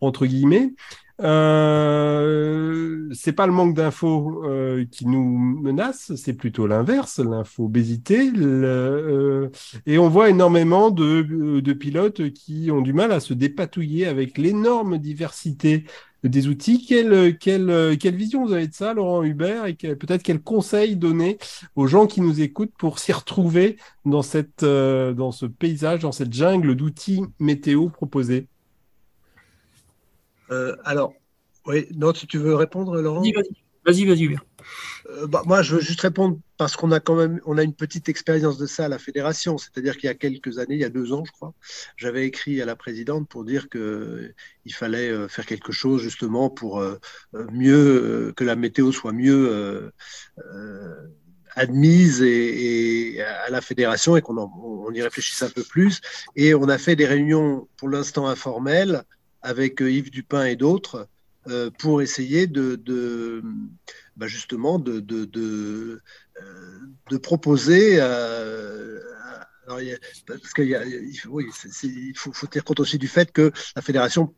[0.00, 0.72] entre guillemets.
[1.20, 8.30] Euh, c'est pas le manque d'infos euh, qui nous menace, c'est plutôt l'inverse, l'infobésité.
[8.36, 9.48] Euh,
[9.86, 14.98] et on voit énormément de, pilotes qui ont du mal à se dépatouiller avec l'énorme
[14.98, 15.84] diversité
[16.24, 16.84] des outils.
[16.86, 21.38] Quelle, quelle, quelle vision vous avez de ça, Laurent Hubert, et peut-être quel conseil donner
[21.76, 26.32] aux gens qui nous écoutent pour s'y retrouver dans, cette, dans ce paysage, dans cette
[26.32, 28.46] jungle d'outils météo proposés?
[30.84, 31.12] Alors,
[31.66, 33.22] oui, non, si tu veux répondre, Laurent?
[33.84, 34.40] Vas-y, vas-y, vas
[35.10, 37.74] euh, bah, moi, je veux juste répondre parce qu'on a quand même on a une
[37.74, 39.58] petite expérience de ça à la fédération.
[39.58, 41.54] C'est-à-dire qu'il y a quelques années, il y a deux ans, je crois,
[41.96, 46.80] j'avais écrit à la présidente pour dire qu'il fallait euh, faire quelque chose justement pour
[46.80, 46.98] euh,
[47.52, 49.92] mieux que la météo soit mieux
[51.54, 56.00] admise et, à la fédération et qu'on on y réfléchisse un peu plus.
[56.36, 59.02] Et on a fait des réunions pour l'instant informelles
[59.42, 61.08] avec Yves Dupin et d'autres
[61.50, 63.42] euh, pour essayer de
[64.18, 66.02] bah justement de, de, de,
[66.42, 67.98] euh, proposer.
[68.00, 68.98] Euh,
[70.26, 71.22] parce qu'il
[72.16, 74.34] faut, tenir compte aussi du fait que la fédération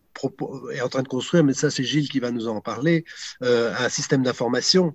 [0.73, 3.05] est en train de construire, mais ça c'est Gilles qui va nous en parler,
[3.43, 4.95] euh, un système d'information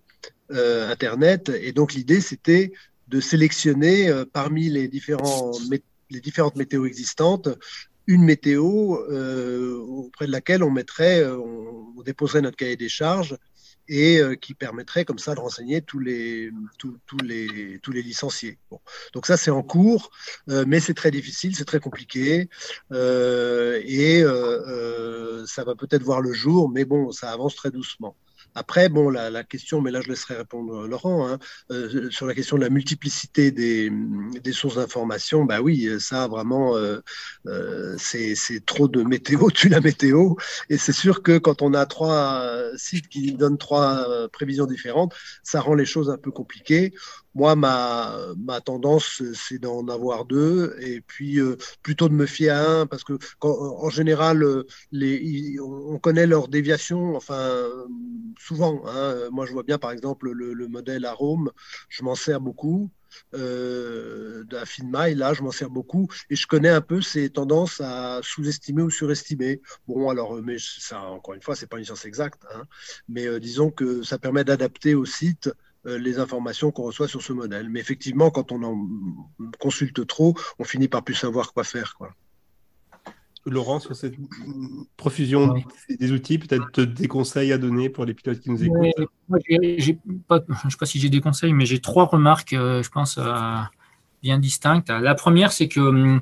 [0.50, 1.50] Internet.
[1.50, 2.74] Et donc l'idée c'était
[3.08, 5.52] de sélectionner parmi les, différents,
[6.10, 7.50] les différentes météos existantes
[8.06, 13.36] une météo auprès de laquelle on mettrait, on, déposerait notre cahier des charges
[13.88, 18.58] et euh, qui permettrait comme ça de renseigner tous les, tous, les, tous les licenciés.
[19.14, 20.12] Donc ça, c'est en cours,
[20.48, 22.50] mais c'est très difficile, c'est très compliqué,
[22.92, 24.24] et
[25.46, 28.16] ça va peut-être voir le jour, mais bon, ça avance très doucement.
[28.56, 31.40] Après, bon, la, question, mais là je laisserai répondre Laurent, hein,
[31.72, 33.92] euh, sur la question de la multiplicité des,
[34.54, 37.00] sources d'information, bah oui, ça vraiment, euh,
[37.48, 40.36] euh, c'est trop de météo, tu la météo,
[40.70, 45.14] et c'est sûr que quand on a trois sites qui donnent trois prévisions différentes,
[45.44, 46.94] ça rend les choses un peu compliquées.
[47.36, 52.50] Moi, ma, ma tendance, c'est d'en avoir deux, et puis euh, plutôt de me fier
[52.52, 57.66] à un, parce que en général, euh, les, on connaît leurs déviations, enfin,
[58.40, 58.84] souvent.
[58.88, 59.30] Hein.
[59.32, 61.52] Moi, je vois bien, par exemple, le, le modèle Arome,
[61.90, 62.90] je m'en sers beaucoup.
[63.34, 68.20] Euh, la là, je m'en sers beaucoup et je connais un peu ces tendances à
[68.24, 69.62] sous-estimer ou surestimer.
[69.88, 72.64] Bon, alors, mais ça, encore une fois, c'est pas une science exacte, hein,
[73.08, 75.54] mais disons que ça permet d'adapter au site euh,
[75.86, 77.70] les informations qu'on reçoit sur ce modèle.
[77.70, 78.88] Mais effectivement, quand on en
[79.60, 81.96] consulte trop, on finit par plus savoir quoi faire.
[81.98, 82.12] Quoi.
[83.48, 84.16] Laurent, sur cette
[84.98, 85.54] profusion
[86.00, 88.88] des outils, peut-être des conseils à donner pour les pilotes qui nous écoutent
[89.48, 93.20] Je ne sais pas si j'ai des conseils, mais j'ai trois remarques, euh, je pense,
[93.20, 93.56] euh,
[94.24, 94.90] bien distinctes.
[94.90, 96.22] La première, c'est que hum,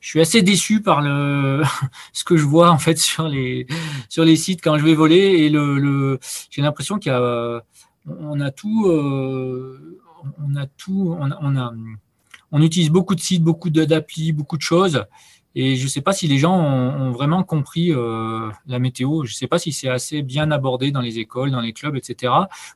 [0.00, 1.62] je suis assez déçu par le,
[2.12, 3.68] ce que je vois en fait sur les,
[4.08, 5.16] sur les sites quand je vais voler.
[5.16, 6.18] Et le
[6.50, 7.62] j'ai l'impression qu'il y a
[8.06, 10.00] on a tout, euh,
[10.38, 11.74] on a tout, on, a,
[12.52, 15.04] on utilise beaucoup de sites, beaucoup d'applis, beaucoup de choses.
[15.56, 19.24] Et je ne sais pas si les gens ont, vraiment compris euh, la météo.
[19.24, 21.94] Je ne sais pas si c'est assez bien abordé dans les écoles, dans les clubs,
[21.94, 22.32] etc.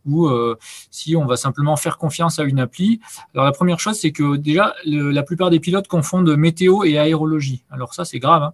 [0.07, 0.57] Ou euh,
[0.91, 3.01] si on va simplement faire confiance à une appli.
[3.35, 7.65] Alors la première chose, c'est que déjà, la plupart des pilotes confondent météo et aérologie.
[7.71, 8.45] Alors ça, c'est grave.
[8.45, 8.53] Hein.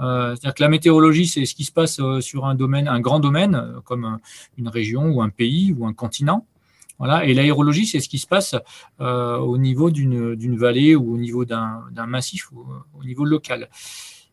[0.00, 3.00] Euh, c'est-à-dire que la météorologie, c'est ce qui se passe euh, sur un domaine, un
[3.00, 4.18] grand domaine, euh, comme
[4.58, 6.46] une région ou un pays ou un continent.
[6.98, 7.24] Voilà.
[7.24, 8.54] Et l'aérologie, c'est ce qui se passe
[8.98, 12.50] au niveau d'une vallée ou au niveau d'un massif
[12.98, 13.68] au niveau local.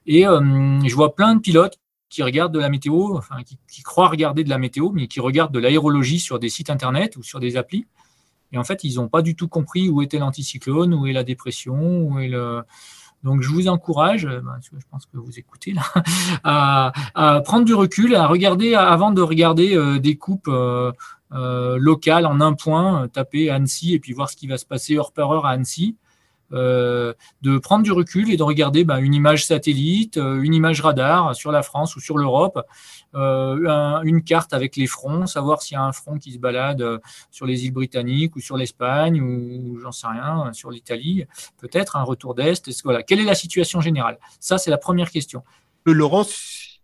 [0.06, 4.08] Et je vois plein de pilotes qui regardent de la météo, enfin, qui, qui, croient
[4.08, 7.42] regarder de la météo, mais qui regardent de l'aérologie sur des sites internet ou sur
[7.42, 7.86] des applis.
[8.54, 11.26] Et en fait, ils n'ont pas du tout compris où était l'anticyclone, où est la
[11.26, 12.62] dépression, où est le,
[13.24, 15.82] donc, je vous encourage, euh, ben, je pense que vous écoutez là,
[17.16, 20.92] à, prendre du recul, à regarder, avant de regarder euh, des coupes euh,
[21.32, 25.14] locales en un point, taper Annecy et puis voir ce qui va se passer heure
[25.14, 25.96] par heure à Annecy.
[26.54, 30.82] Euh, de prendre du recul et de regarder bah, une image satellite, euh, une image
[30.82, 32.60] radar sur la France ou sur l'Europe,
[33.16, 36.84] euh, une carte avec les fronts, savoir s'il y a un front qui se balade
[37.32, 41.26] sur les îles britanniques ou sur l'Espagne ou, j'en sais rien, sur l'Italie,
[41.60, 42.70] peut-être un retour d'Est.
[42.84, 43.02] Voilà.
[43.02, 44.20] Quelle est la situation générale?
[44.40, 45.44] Ça, c'est la première question.
[45.86, 46.26] Laurent,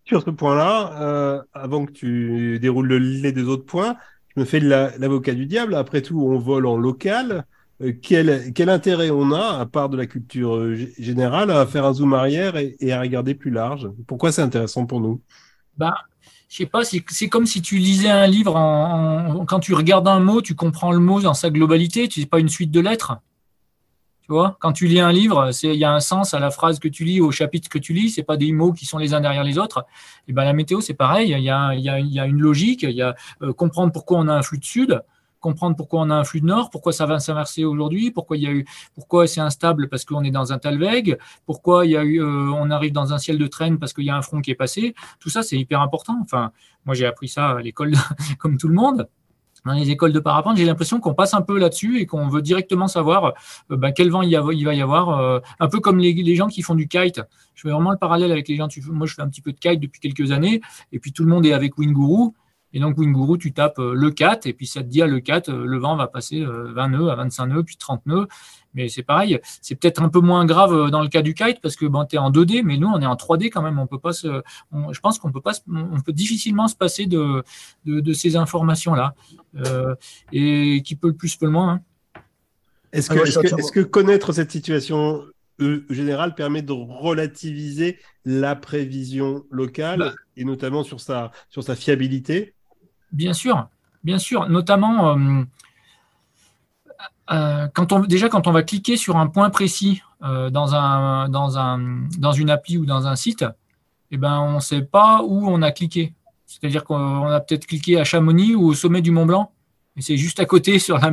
[0.06, 3.96] sur ce point-là, avant que tu déroules le lait des autres points,
[4.36, 5.76] je me fais l'avocat du diable.
[5.76, 7.46] Après tout, on vole en local.
[7.82, 11.94] Euh, quel, intérêt on a, à part de la culture euh, générale, à faire un
[11.94, 13.90] zoom arrière et, à regarder plus large?
[14.08, 15.22] Pourquoi c'est intéressant pour nous?
[15.78, 15.96] Bah,
[16.50, 20.20] Je sais pas, c'est comme si tu lisais un livre, en, quand tu regardes un
[20.20, 23.18] mot, tu comprends le mot dans sa globalité, tu pas une suite de lettres.
[24.30, 26.78] Tu vois, quand tu lis un livre, il y a un sens à la phrase
[26.78, 28.12] que tu lis, au chapitre que tu lis.
[28.12, 29.86] C'est pas des mots qui sont les uns derrière les autres.
[30.28, 31.32] Et ben la météo, c'est pareil.
[31.32, 32.84] Il y, a, y a, y a, une logique.
[32.84, 35.02] Il y a euh, comprendre pourquoi on a un flux de sud,
[35.40, 38.44] comprendre pourquoi on a un flux de nord, pourquoi ça va s'inverser aujourd'hui, pourquoi il
[38.44, 41.98] y a eu, pourquoi c'est instable parce qu'on est dans un talweg, pourquoi il y
[41.98, 44.22] a eu, euh, on arrive dans un ciel de traîne parce qu'il y a un
[44.22, 44.96] front qui est passé.
[45.20, 46.20] Tout ça, c'est hyper important.
[46.22, 46.52] Enfin,
[46.86, 47.94] moi, j'ai appris ça à l'école
[48.40, 49.08] comme tout le monde
[49.66, 52.42] dans les écoles de parapente, j'ai l'impression qu'on passe un peu là-dessus et qu'on veut
[52.42, 53.34] directement savoir
[53.72, 55.20] euh, ben, quel vent il, va y avoir.
[55.20, 57.22] Euh, un peu comme les, gens qui font du kite.
[57.56, 58.68] Je fais vraiment le parallèle avec les gens.
[58.92, 61.30] moi, je fais un petit peu de kite depuis quelques années et puis tout le
[61.30, 62.34] monde est avec Winguru.
[62.74, 65.20] Et donc, Winguru, tu tapes euh, le 4 et puis ça te dit à le
[65.20, 68.28] 4, le vent va passer 20 nœuds à 25 nœuds, puis 30 nœuds.
[68.74, 71.60] Mais c'est pareil, c'est peut-être un peu moins grave euh, dans le cas du kite
[71.62, 73.80] parce que bon, tu es en 2D, mais nous, on est en 3D quand même.
[73.80, 74.44] On peut pas se,
[74.92, 77.44] je pense qu'on peut pas, on peut difficilement se passer de,
[77.86, 79.16] de, ces informations-là.
[79.56, 79.96] Euh,
[80.32, 81.74] et qui peut le plus, peut le moins.
[81.74, 82.22] Hein.
[82.92, 85.24] Est-ce que, est que, connaître cette situation
[85.62, 90.14] euh, générale permet de relativiser la prévision locale bah.
[90.38, 92.54] et notamment sur sa, sur sa fiabilité?
[93.12, 93.68] Bien sûr,
[94.04, 94.50] bien sûr.
[94.50, 95.18] Notamment,
[97.32, 100.74] euh, quand on, déjà, quand on va cliquer sur un point précis euh, dans
[102.34, 103.46] une appli ou dans un site,
[104.12, 106.14] eh ben, on ne sait pas où on a cliqué.
[106.46, 109.52] C'est-à-dire qu'on a peut-être cliqué à Chamonix ou au sommet du Mont Blanc.
[110.00, 111.12] Et c'est juste à côté sur la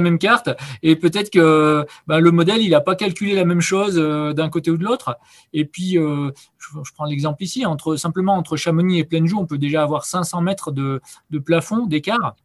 [0.00, 0.50] même, carte.
[0.82, 4.48] Et peut-être que ben, le modèle, il n'a pas calculé la même chose euh, d'un
[4.48, 5.18] côté ou de l'autre.
[5.52, 9.46] Et puis, je, je, prends l'exemple ici, entre, simplement entre Chamonix et Plaine Joux, on
[9.46, 12.36] peut déjà avoir 500 mètres de, de plafond d'écart,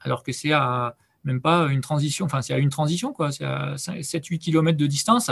[0.00, 3.44] alors que c'est à, même pas une transition, enfin c'est à une transition, quoi, c'est
[3.44, 5.30] à 7-8 km de distance.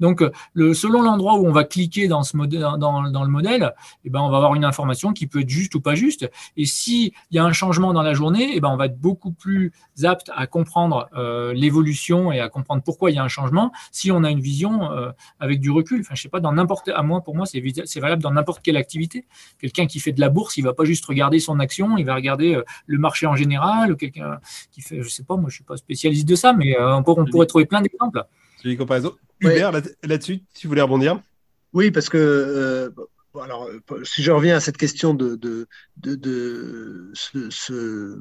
[0.00, 0.22] Donc
[0.52, 3.74] le, selon l'endroit où on va cliquer dans, le modèle,
[4.04, 6.30] eh ben, on va avoir une information qui peut être juste ou pas juste.
[6.56, 9.32] Et s'il y a un changement dans la journée, eh ben, on va être beaucoup
[9.32, 9.72] plus
[10.04, 14.10] apte à comprendre euh, l'évolution et à comprendre pourquoi il y a un changement si
[14.10, 16.00] on a une vision euh, avec du recul.
[16.00, 17.60] Enfin, je sais pas, dans n'importe, à moi, pour moi, c'est,
[18.00, 19.26] valable dans n'importe quelle activité.
[19.58, 22.14] Quelqu'un qui fait de la bourse, il va pas juste regarder son action, il va
[22.14, 24.38] regarder euh, le marché en général, quelqu'un
[24.70, 27.02] qui fait, je sais pas, moi, je suis pas spécialiste de ça, mais euh, on,
[27.02, 28.24] pourrait trouver plein d'exemples.
[28.62, 29.14] J'ai une comparaison.
[29.40, 29.70] Hubert,
[30.02, 31.20] là-dessus, si vous voulez rebondir?
[31.72, 32.90] Oui, parce que euh,
[33.40, 33.70] alors,
[34.02, 38.18] si je reviens à cette question de, de, de, ce,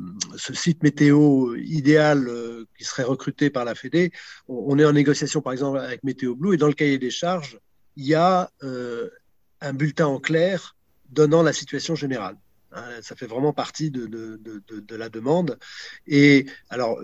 [0.54, 4.12] site météo idéal euh, qui serait recruté par la Fédé,
[4.48, 7.58] on, est en négociation par exemple avec Météo Blue et dans le cahier des charges,
[7.96, 8.52] il y a
[9.62, 10.76] un bulletin en clair
[11.10, 12.38] donnant la situation générale.
[12.78, 15.58] Hein, ça fait vraiment partie de, la demande.
[16.06, 17.00] Et alors,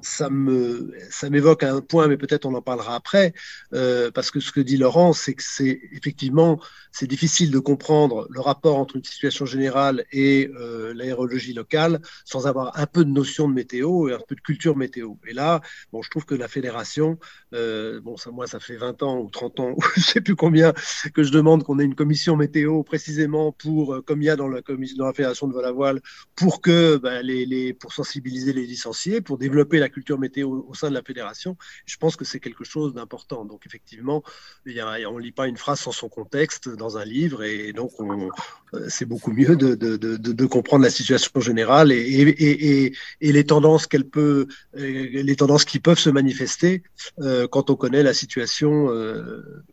[0.00, 3.34] ça me ça m'évoque un point, mais peut-être on en parlera après,
[3.74, 6.60] euh, parce que ce que dit Laurent, c'est que c'est effectivement
[6.92, 12.46] c'est difficile de comprendre le rapport entre une situation générale et euh, l'aérologie locale sans
[12.46, 15.14] avoir un peu de notion de météo et un peu de culture météo.
[15.26, 17.18] Et là, bon, je trouve que la fédération,
[17.54, 20.36] euh, bon, ça, moi, ça fait 20 ans ou 30 ans, ou je sais plus
[20.36, 20.74] combien,
[21.14, 24.48] que je demande qu'on ait une commission météo précisément pour, comme il y a dans
[24.48, 26.00] la commission dans la fédération de vol à voile,
[26.36, 30.94] pour que les, pour sensibiliser les licenciés, pour développer la culture météo au sein de
[30.94, 31.56] la fédération.
[31.86, 33.44] Je pense que c'est quelque chose d'important.
[33.44, 34.22] Donc effectivement,
[34.66, 37.72] il y a, on lit pas une phrase sans son contexte dans un livre et
[37.72, 44.46] donc euh, c'est beaucoup mieux de, comprendre la situation générale et, les tendances qu'elle peut,
[44.76, 46.82] euh, les tendances qui peuvent se manifester
[47.20, 48.88] euh, quand on connaît la situation,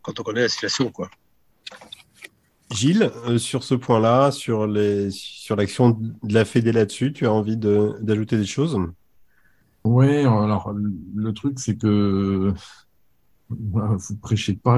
[0.02, 1.10] quand on connaît la situation, quoi.
[2.72, 7.58] Gilles, sur ce point-là, sur les, sur l'action de la Fédé là-dessus, tu as envie
[7.58, 8.78] d'ajouter des choses?
[9.89, 10.71] Oui, alors
[11.15, 12.54] le truc, c'est que
[13.49, 14.78] vous prêchez pas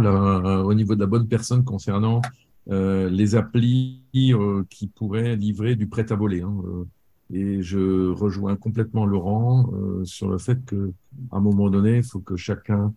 [0.64, 2.22] au niveau de la bonne personne concernant
[2.70, 6.44] euh, les applis euh, qui pourraient livrer du prêt à voler.
[6.44, 6.86] Hein, euh.
[7.34, 9.70] et je rejoins complètement Laurent
[10.06, 10.94] sur le fait que
[11.32, 12.94] à un moment donné, il faut que chacun.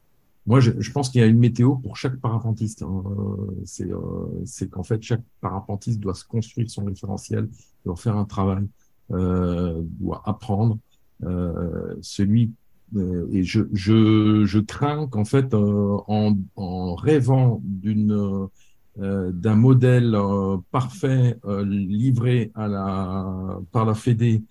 [0.46, 2.82] Moi, je, je pense qu'il y a une météo pour chaque parapentiste.
[2.82, 3.02] Hein.
[3.64, 7.48] C'est qu'en fait, chaque parapentiste doit se construire son référentiel,
[7.84, 8.68] doit faire un travail,
[9.10, 10.78] doit apprendre.
[12.00, 12.52] Celui
[13.32, 18.48] et je, je, je crains qu'en fait, en, en rêvant d'une
[19.00, 24.42] euh, d'un modèle euh, parfait euh, livré à la, par la Fédé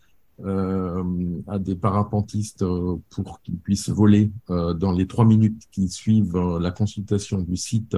[0.45, 2.65] à des parapentistes
[3.12, 7.96] pour qu'ils puissent voler dans les trois minutes qui suivent la consultation du site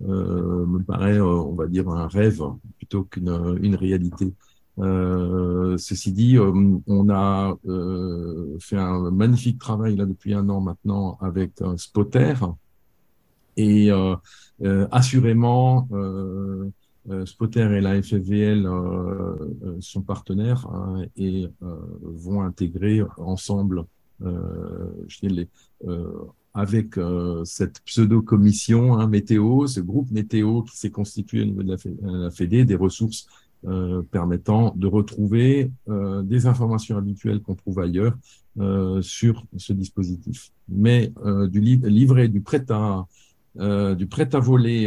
[0.00, 2.42] me paraît, on va dire, un rêve
[2.78, 4.32] plutôt qu'une une réalité.
[4.78, 11.18] Euh, ceci dit, on a euh, fait un magnifique travail là depuis un an maintenant
[11.20, 12.34] avec un Spotter.
[13.56, 14.16] Et euh,
[14.62, 16.70] euh, assurément, euh,
[17.24, 18.68] Spotter et la FFVL
[19.78, 23.84] sont partenaires hein, et vont intégrer ensemble
[24.20, 25.48] je dis
[26.52, 26.98] avec
[27.44, 31.76] cette pseudo-commission hein, météo, ce groupe météo qui s'est constitué au niveau de
[32.24, 33.28] la Fédé, des ressources
[33.66, 38.16] euh, permettant de retrouver euh, des informations habituelles qu'on trouve ailleurs
[38.60, 40.52] euh, sur ce dispositif.
[40.68, 41.12] Mais
[41.48, 43.06] du livret, du prêt à
[43.94, 44.84] du prêt à voler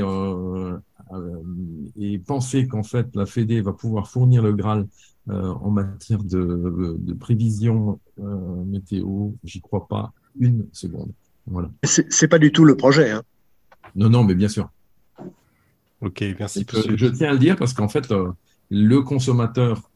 [1.97, 4.87] et penser qu'en fait la Fédé va pouvoir fournir le Graal
[5.27, 7.99] en matière de, de prévision
[8.65, 11.11] météo, j'y crois pas une seconde.
[11.47, 11.69] Voilà.
[11.83, 13.11] C'est pas du tout le projet.
[13.11, 13.23] Hein.
[13.95, 14.69] Non, non, mais bien sûr.
[16.01, 16.65] Ok, merci.
[16.71, 18.33] Je, je, tiens à le dire parce qu'en fait, le
[19.03, 19.89] consommateur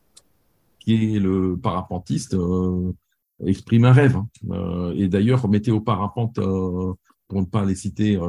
[0.84, 2.91] qui est le parapentiste euh,
[3.45, 4.17] exprime un rêve.
[4.17, 4.28] Hein.
[4.51, 6.93] Euh, et d'ailleurs, Météo Parapente, euh,
[7.28, 8.19] pour ne pas les citer,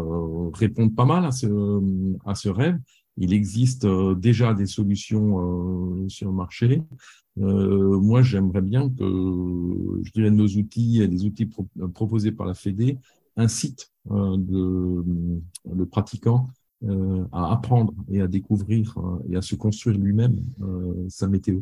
[0.54, 1.46] répond pas mal à ce,
[2.24, 2.78] à ce rêve.
[3.16, 3.86] Il existe
[4.16, 6.82] déjà des solutions sur le marché.
[7.36, 11.50] moi, j'aimerais bien que, je dirais, nos outils et les outils
[11.92, 12.98] proposés par la Fédé
[13.36, 15.04] incitent de,
[15.70, 16.48] le pratiquant
[16.82, 21.60] euh, à apprendre et à découvrir euh, et à se construire lui-même euh, sa météo.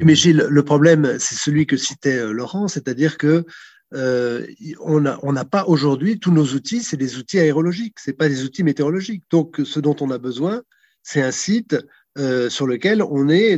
[0.00, 3.44] Mais Gilles, le problème, c'est celui que citait Laurent, c'est-à-dire que
[3.92, 8.64] on n'a pas aujourd'hui tous nos outils, c'est des outils aérologiques, c'est pas des outils
[8.64, 9.22] météorologiques.
[9.30, 10.62] Donc, ce dont on a besoin,
[11.04, 11.76] c'est un site
[12.48, 13.56] sur lequel on est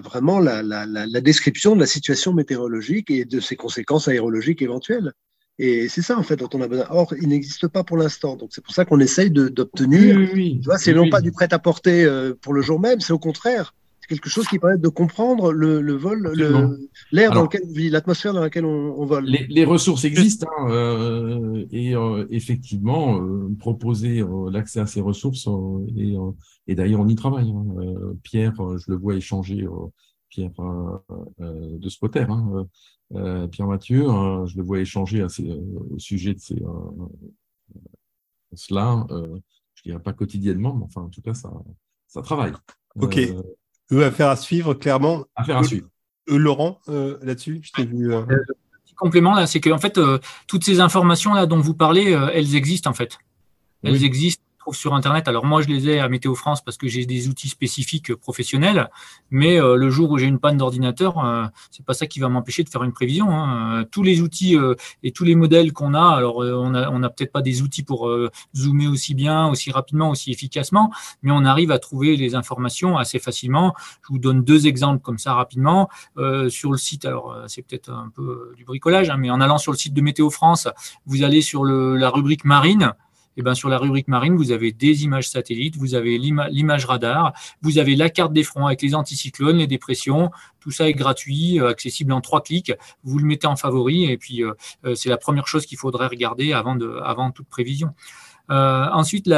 [0.00, 5.12] vraiment la, description de la situation météorologique et de ses conséquences aérologiques éventuelles.
[5.58, 6.86] Et c'est ça, en fait, dont on a besoin.
[6.90, 8.36] Or, il n'existe pas pour l'instant.
[8.36, 10.16] Donc, c'est pour ça qu'on essaye d'obtenir.
[10.34, 13.18] Oui, tu vois, c'est non pas du prêt-à-porter euh, pour le jour même, c'est au
[13.18, 13.74] contraire.
[14.00, 16.30] C'est quelque chose qui permet de comprendre le, le vol,
[17.10, 19.24] l'air dans lequel vit, l'atmosphère dans laquelle on, vole.
[19.24, 20.46] Les, les, ressources existent.
[20.58, 23.20] Hein, euh, et euh, effectivement,
[23.58, 25.48] proposer l'accès à ces ressources,
[25.96, 26.14] et,
[26.68, 27.50] et d'ailleurs, on y travaille.
[27.50, 27.64] Hein.
[28.22, 29.66] Pierre, je le vois échanger.
[30.36, 31.00] Pierre
[31.38, 32.66] de Spotter, hein,
[33.14, 34.02] euh, Pierre Mathieu,
[34.46, 35.60] je le vois échanger euh,
[35.90, 37.76] au sujet de ces, euh,
[38.54, 39.06] cela.
[39.74, 41.50] je dirais pas quotidiennement, mais enfin, en tout cas, ça,
[42.08, 42.52] ça travaille.
[43.00, 43.18] Ok.
[43.92, 45.24] Eux, affaire à suivre, clairement.
[45.34, 45.88] Affaire à suivre.
[46.28, 48.10] Eux, Laurent, là-dessus, je t'ai vu.
[48.84, 50.00] petit complément là, c'est que en fait,
[50.46, 53.18] toutes ces informations là dont vous parlez, elles existent en fait.
[53.82, 55.28] Elles existent sur Internet.
[55.28, 58.90] Alors moi, je les ai à Météo France parce que j'ai des outils spécifiques professionnels,
[59.30, 62.28] mais euh, le jour où j'ai une panne d'ordinateur, euh, c'est pas ça qui va
[62.28, 63.30] m'empêcher de faire une prévision.
[63.30, 63.84] Hein.
[63.90, 67.08] Tous les outils euh, et tous les modèles qu'on a, alors on a, on a
[67.08, 68.10] peut-être pas des outils pour
[68.54, 70.92] zoomer aussi bien, aussi rapidement, aussi efficacement,
[71.22, 73.74] mais on arrive à trouver les informations assez facilement.
[74.02, 75.88] Je vous donne deux exemples comme ça rapidement
[76.48, 77.04] sur le site.
[77.04, 80.00] Alors c'est peut-être un peu du bricolage, hein, mais en allant sur le site de
[80.00, 80.68] Météo France,
[81.06, 82.92] vous allez sur la rubrique marine
[83.36, 87.32] eh ben, sur la rubrique marine, vous avez des images satellites, vous avez l'image radar,
[87.62, 90.30] vous avez la carte des fronts avec les anticyclones, les dépressions.
[90.60, 92.72] Tout ça est gratuit, euh, accessible en trois clics.
[93.04, 94.52] Vous le mettez en favori et puis euh,
[94.84, 97.94] euh, c'est la première chose qu'il faudrait regarder avant, de, avant toute prévision.
[98.50, 99.28] Euh, ensuite,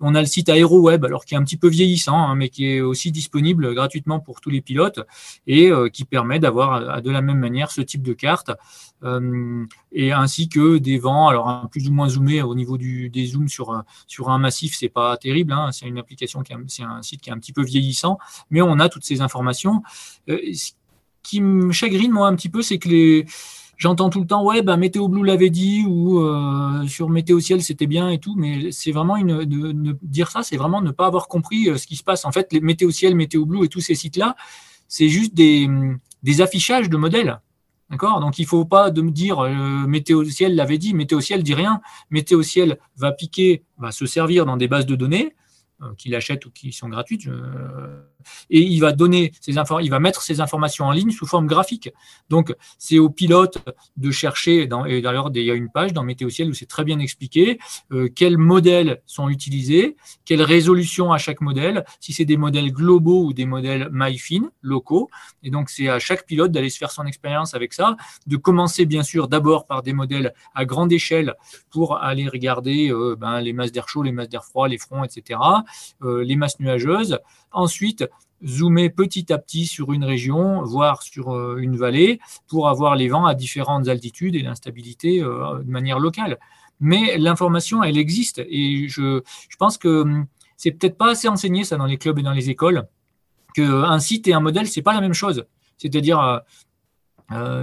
[0.00, 2.66] on a le site AeroWeb, alors qui est un petit peu vieillissant, hein, mais qui
[2.66, 5.00] est aussi disponible gratuitement pour tous les pilotes
[5.46, 8.50] et euh, qui permet d'avoir euh, de la même manière ce type de carte
[9.90, 11.26] et ainsi que des vents.
[11.26, 14.88] Alors plus ou moins zoomé au niveau du, des zooms sur sur un massif, c'est
[14.88, 15.52] pas terrible.
[15.52, 18.18] Hein, c'est une application c'est un site qui est un petit peu vieillissant,
[18.50, 19.82] mais on a toutes ces informations.
[20.28, 20.72] ce
[21.24, 23.26] qui me chagrine moi un petit peu, c'est que les
[23.82, 27.62] j'entends tout le temps, ouais, bah, Météo Blue l'avait dit, ou euh, sur Météo Ciel,
[27.62, 31.06] c'était bien et tout, mais c'est vraiment une, de, dire ça, c'est vraiment ne pas
[31.06, 32.24] avoir compris euh, ce qui se passe.
[32.24, 34.36] En fait, les Météo Ciel, Météo Blue et tous ces sites-là,
[34.86, 35.68] c'est juste des,
[36.40, 37.40] affichages de modèles.
[37.90, 38.20] D'accord?
[38.20, 39.50] Donc, il ne faut pas de me dire euh,
[39.88, 41.80] Météo Ciel l'avait dit, Météo Ciel dit rien.
[42.08, 45.34] Météo Ciel va piquer, va se servir dans des bases de données,
[45.98, 47.28] qu'il achète ou qui sont gratuites.
[48.50, 51.90] Et il va donner il va mettre ces informations en ligne sous forme graphique.
[52.30, 53.58] Donc, c'est au pilote
[53.96, 54.66] de chercher.
[54.66, 56.98] Dans, et d'ailleurs, il y a une page dans Météo Ciel où c'est très bien
[56.98, 57.58] expliqué
[57.92, 63.24] euh, quels modèles sont utilisés, quelle résolution à chaque modèle, si c'est des modèles globaux
[63.24, 65.10] ou des modèles MyFin locaux.
[65.42, 67.96] Et donc, c'est à chaque pilote d'aller se faire son expérience avec ça,
[68.26, 71.34] de commencer bien sûr d'abord par des modèles à grande échelle
[71.70, 75.04] pour aller regarder euh, ben, les masses d'air chaud, les masses d'air froid, les fronts,
[75.04, 75.40] etc.
[76.02, 77.18] Euh, les masses nuageuses.
[77.52, 78.04] Ensuite,
[78.44, 83.08] zoomer petit à petit sur une région, voire sur euh, une vallée, pour avoir les
[83.08, 86.38] vents à différentes altitudes et l'instabilité euh, de manière locale.
[86.80, 88.42] Mais l'information, elle existe.
[88.48, 89.22] Et je,
[89.58, 90.26] pense que hum,
[90.56, 92.88] c'est peut-être pas assez enseigné ça dans les clubs et dans les écoles,
[93.54, 95.44] qu'un site et un modèle, c'est pas la même chose.
[95.76, 96.42] C'est-à-dire,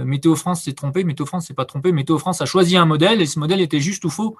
[0.04, 3.20] Météo France s'est trompé, Météo France s'est pas trompé, Météo France a choisi un modèle
[3.20, 4.36] et ce modèle était juste ou faux.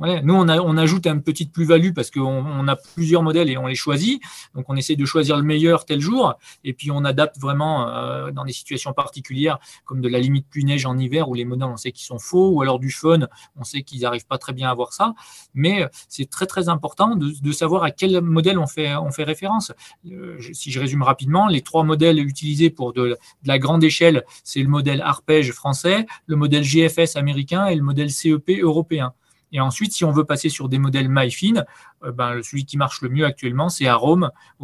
[0.00, 3.74] Nous, on, ajoute une petite plus-value parce qu'on on a plusieurs modèles et on les
[3.74, 4.20] choisit.
[4.54, 6.34] Donc, on essaie de choisir le meilleur tel jour.
[6.64, 10.86] Et puis, on adapte vraiment euh, dans des situations particulières, comme de la limite pluie-neige
[10.86, 13.20] en hiver, où les modèles, on sait qu'ils sont faux, ou alors du fun,
[13.56, 15.14] on sait qu'ils n'arrivent pas très bien à voir ça.
[15.54, 19.72] Mais c'est très, très important de, savoir à quel modèle on fait, on fait référence.
[20.10, 24.24] Euh, si je résume rapidement, les trois modèles utilisés pour de, de la grande échelle,
[24.42, 29.14] c'est le modèle arpège français, le modèle GFS américain et le modèle CEP européen.
[29.54, 31.64] Et ensuite, si on veut passer sur des modèles MyFin,
[32.02, 33.86] euh, ben, celui qui marche le mieux actuellement, c'est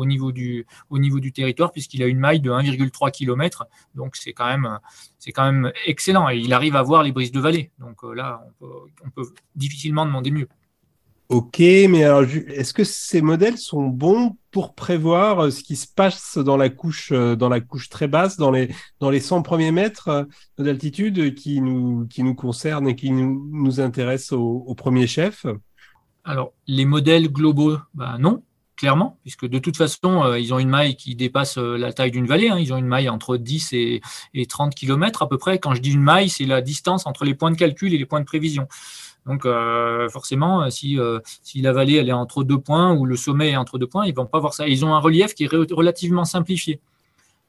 [0.05, 3.67] niveau du, au niveau du territoire, puisqu'il a une maille de 1,3 km.
[3.95, 4.81] Donc, c'est quand, même,
[5.33, 6.29] quand même excellent.
[6.29, 7.71] Et il arrive à voir les brises de vallée.
[7.79, 10.49] Donc euh, là, on peut difficilement demander mieux.
[11.31, 15.87] Ok, mais alors est-ce que ces modèles sont bons pour prévoir euh, ce qui se
[15.87, 19.43] passe dans la couche, euh, dans la couche très basse, dans les, dans les 100
[19.43, 20.25] premiers mètres euh,
[20.59, 25.47] d'altitude qui nous, qui nous concernent et qui nous, nous intéressent au, premier chef?
[26.25, 28.43] Alors, les modèles globaux, ben non,
[28.75, 32.49] clairement, puisque de toute façon, ils ont une maille qui dépasse la taille d'une vallée.
[32.49, 32.59] Hein.
[32.59, 34.01] Ils ont une maille entre 10 et,
[34.35, 35.61] et 30 km à peu près.
[35.61, 38.07] Quand je dis une maille, c'est la distance entre les points de calcul et les
[38.07, 38.67] points de prévision.
[39.27, 43.17] Donc euh, forcément, si, euh, si la vallée elle est entre deux points ou le
[43.17, 44.67] sommet est entre deux points, ils vont pas voir ça.
[44.67, 46.81] Ils ont un relief qui est relativement simplifié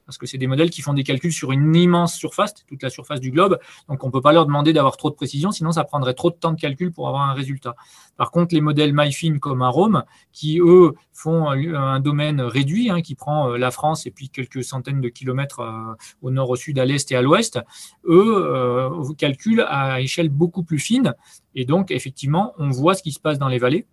[0.06, 2.90] parce que c'est des modèles qui font des calculs sur une immense surface, toute la
[2.90, 3.58] surface du globe.
[3.88, 6.30] Donc, on ne peut pas leur demander d'avoir trop de précision, sinon ça prendrait trop
[6.30, 7.74] de temps de calcul pour avoir un résultat.
[8.16, 13.14] Par contre, les modèles MyFin comme Arome, qui eux font un domaine réduit, hein, qui
[13.14, 16.78] prend euh, la France et puis quelques centaines de kilomètres euh, au nord, au sud,
[16.78, 17.58] à l'est et à l'ouest,
[18.04, 21.14] eux euh, calculent à échelle beaucoup plus fine.
[21.54, 23.86] Et donc, effectivement, on voit ce qui se passe dans les vallées.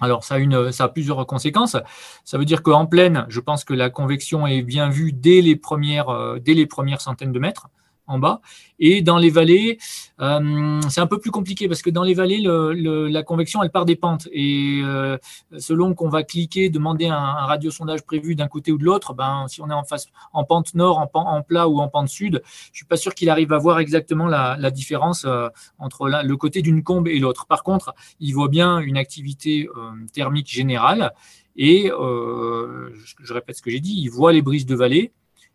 [0.00, 1.76] Alors, ça a, une, ça a plusieurs conséquences.
[2.24, 5.56] Ça veut dire qu'en pleine, je pense que la convection est bien vue dès les
[5.56, 7.68] premières, euh, dès les premières centaines de mètres
[8.06, 8.40] en bas.
[8.78, 9.78] Et dans les vallées,
[10.20, 13.84] euh, c'est un peu plus compliqué parce que dans les vallées, la convection, elle part
[13.84, 14.28] des pentes.
[14.32, 15.16] Et euh,
[15.58, 19.46] selon qu'on va cliquer, demander un, un radiosondage prévu d'un côté ou de l'autre, ben,
[19.48, 22.42] si on est en face, en pente nord, en, plat ou en pente sud,
[22.72, 25.48] je suis pas sûr qu'il arrive à voir exactement la, différence euh,
[25.78, 27.46] entre le côté d'une combe et l'autre.
[27.46, 29.68] Par contre, il voit bien une activité
[30.12, 31.12] thermique générale.
[31.56, 35.12] Et je, je répète ce que j'ai dit, il voit les brises de vallée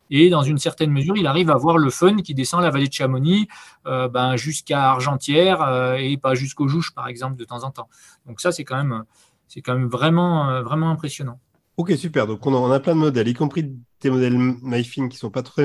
[0.10, 2.88] et dans une certaine mesure, il arrive à voir le fun qui descend la vallée
[2.88, 3.48] de Chamonix
[3.86, 7.90] euh, ben, jusqu'à Argentière euh, et pas jusqu'aux Jouches, par exemple, de temps en temps.
[8.26, 9.04] Donc ça, c'est quand même,
[9.48, 11.40] c'est quand même vraiment, euh, vraiment impressionnant.
[11.78, 12.28] Ok, super.
[12.28, 15.62] Donc on a, plein de modèles, y compris des modèles MyFin qui sont pas trop,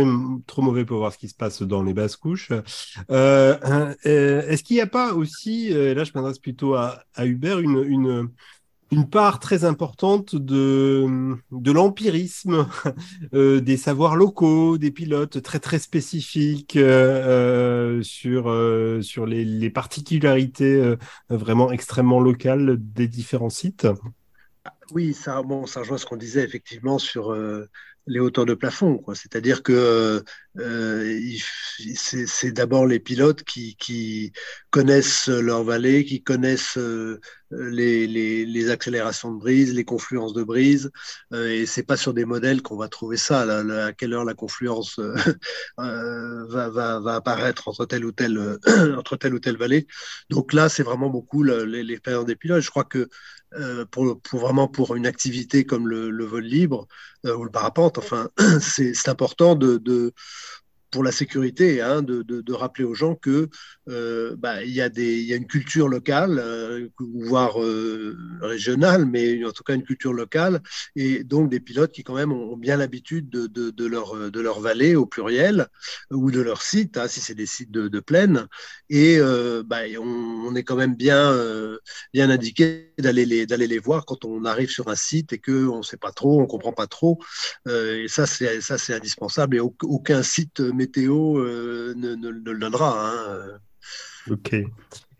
[0.46, 2.52] trop mauvais pour voir ce qui se passe dans les basses couches.
[3.08, 8.30] Est-ce qu'il n'y a pas aussi, là je m'adresse plutôt à, Hubert, une
[8.90, 12.66] une part très importante de, de l'empirisme,
[13.34, 18.44] euh, des savoirs locaux, des pilotes très très spécifiques euh, euh, sur,
[19.02, 20.94] sur les, particularités
[21.28, 23.88] vraiment extrêmement locales des différents sites.
[24.92, 27.34] Oui, ça, ça rejoint ce qu'on disait effectivement sur
[28.06, 29.02] les hauteurs de plafond.
[29.14, 30.22] C'est-à-dire que
[30.58, 31.20] euh,
[31.96, 34.32] c'est d'abord les pilotes qui, qui,
[34.70, 40.42] connaissent leur vallée, qui connaissent euh, les, les, les, accélérations de brise, les confluences de
[40.42, 40.90] brise.
[41.32, 43.42] Euh, et c'est pas sur des modèles qu'on va trouver ça.
[43.42, 44.98] à quelle heure la confluence
[45.80, 48.58] euh, va, va, va, apparaître entre telle ou telle
[48.98, 49.86] entre telle ou telle vallée.
[50.30, 52.62] Donc là, c'est vraiment beaucoup l'expérience des pilotes.
[52.62, 53.08] Je crois que
[53.56, 56.88] euh, pour, pour, vraiment pour une activité comme le, le vol libre
[57.24, 57.98] euh, ou le parapente.
[57.98, 58.28] Enfin,
[58.60, 60.12] c'est important de, de,
[60.94, 63.48] pour la sécurité, hein, de, rappeler aux gens que
[63.88, 68.16] euh, bah, il, y a des, il y a une culture locale, euh, voire euh,
[68.40, 70.60] régionale, mais en tout cas une culture locale,
[70.96, 74.60] et donc des pilotes qui quand même ont, bien l'habitude de, de, leur, de leur
[74.60, 75.66] vallée au pluriel,
[76.10, 78.48] ou de leur site, hein, si c'est des sites de, plaine,
[78.90, 81.78] et euh, bah, on, est quand même bien, euh,
[82.12, 85.78] bien indiqué d'aller les, d'aller les voir quand on arrive sur un site et qu'on
[85.78, 87.18] ne sait pas trop, on comprend pas trop,
[87.68, 93.08] et ça c'est, ça c'est indispensable, et aucun site météo euh, ne, le donnera.
[93.08, 93.58] Hein.
[94.30, 94.56] Ok.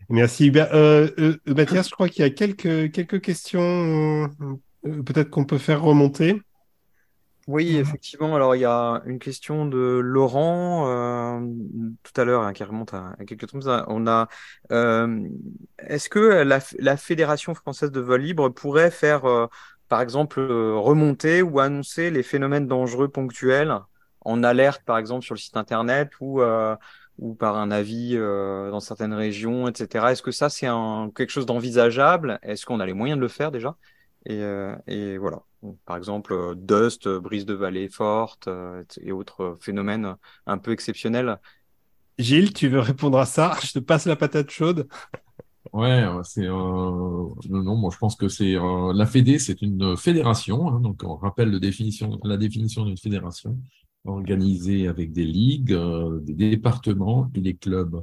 [0.09, 0.73] Merci Hubert.
[0.73, 4.29] Euh, euh, Mathias, je crois qu'il y a quelques, quelques questions
[4.83, 6.41] peut-être qu'on peut faire remonter.
[7.47, 8.35] Oui, effectivement.
[8.35, 11.41] Alors, il y a une question de Laurent
[12.01, 13.59] tout à l'heure hein, qui remonte à, quelques temps.
[13.87, 14.27] On a,
[15.79, 19.49] est-ce que la, la, Fédération française de vol libre pourrait faire,
[19.89, 23.79] par exemple, remonter ou annoncer les phénomènes dangereux ponctuels
[24.25, 26.75] en alerte, par exemple, sur le site internet ou, euh,
[27.17, 30.11] ou par un avis euh, dans certaines régions, etc.
[30.11, 30.67] Est-ce que ça, c'est
[31.15, 32.39] quelque chose d'envisageable?
[32.41, 33.75] Est-ce qu'on a les moyens de le faire déjà?
[34.25, 35.41] Et, euh, et, voilà.
[35.85, 38.49] par exemple, Dust, brise de vallée forte
[39.01, 41.37] et autres phénomènes un peu exceptionnels.
[42.17, 43.55] Gilles, tu veux répondre à ça?
[43.63, 44.87] Je te passe la patate chaude.
[45.73, 48.55] Ouais, c'est non, non, moi je pense que c'est
[48.93, 53.57] la Fédé, c'est une fédération, hein, donc on rappelle la définition, la définition d'une fédération
[54.05, 58.01] organisée avec des ligues, euh, des départements et des clubs.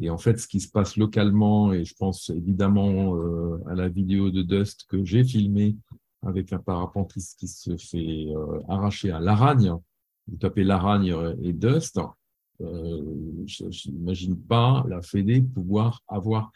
[0.00, 3.88] Et en fait, ce qui se passe localement, et je pense évidemment euh, à la
[3.88, 5.76] vidéo de Dust que j'ai filmée
[6.24, 9.72] avec un parapentiste qui se fait euh, arracher à Laragne,
[10.28, 11.98] vous tapez Laragne et Dust,
[12.60, 13.02] euh,
[13.46, 16.50] je n'imagine pas la Fédé pouvoir avoir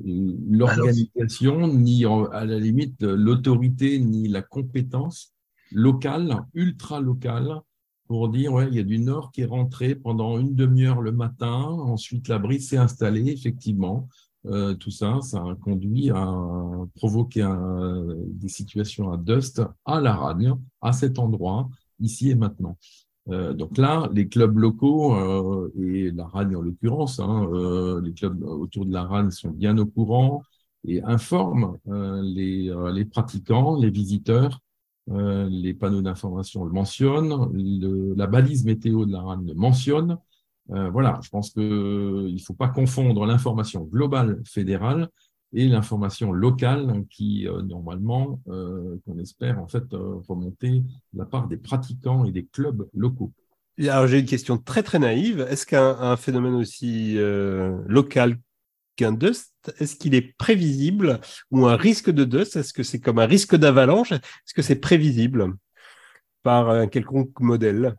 [0.00, 5.34] l'organisation, ni à la limite l'autorité, ni la compétence
[5.72, 7.60] locale, ultra locale,
[8.08, 11.12] pour dire ouais, il y a du nord qui est rentré pendant une demi-heure le
[11.12, 14.08] matin, ensuite la brise s'est installée, effectivement.
[14.46, 16.34] Euh, tout ça, ça a conduit à
[16.96, 17.46] provoquer
[18.26, 21.68] des situations à Dust, à la Ragne, à cet endroit,
[22.00, 22.78] ici et maintenant.
[23.30, 27.46] Euh, donc là, les clubs locaux, euh, et la RAN en l'occurrence, hein,
[28.02, 30.42] les clubs autour de la RAN sont bien au courant
[30.86, 34.60] et informent les, pratiquants, les visiteurs.
[35.10, 37.50] Les panneaux d'information le mentionnent,
[38.16, 40.18] la balise météo de la RAN le mentionne.
[40.68, 45.08] voilà, je pense qu'il ne faut pas confondre l'information globale fédérale
[45.52, 50.80] et l'information locale qui, euh, normalement, euh, qu'on espère en fait euh, remonter
[51.12, 53.32] de la part des pratiquants et des clubs locaux.
[53.80, 55.46] Alors j'ai une question très très naïve.
[55.48, 57.16] Est-ce qu'un phénomène aussi
[57.86, 58.36] local
[58.98, 61.20] qu'un dust, est-ce qu'il est prévisible
[61.52, 62.56] ou un risque de dust?
[62.56, 64.12] Est-ce que c'est comme un risque d'avalanche?
[64.12, 65.54] Est-ce que c'est prévisible
[66.42, 67.94] par un quelconque modèle?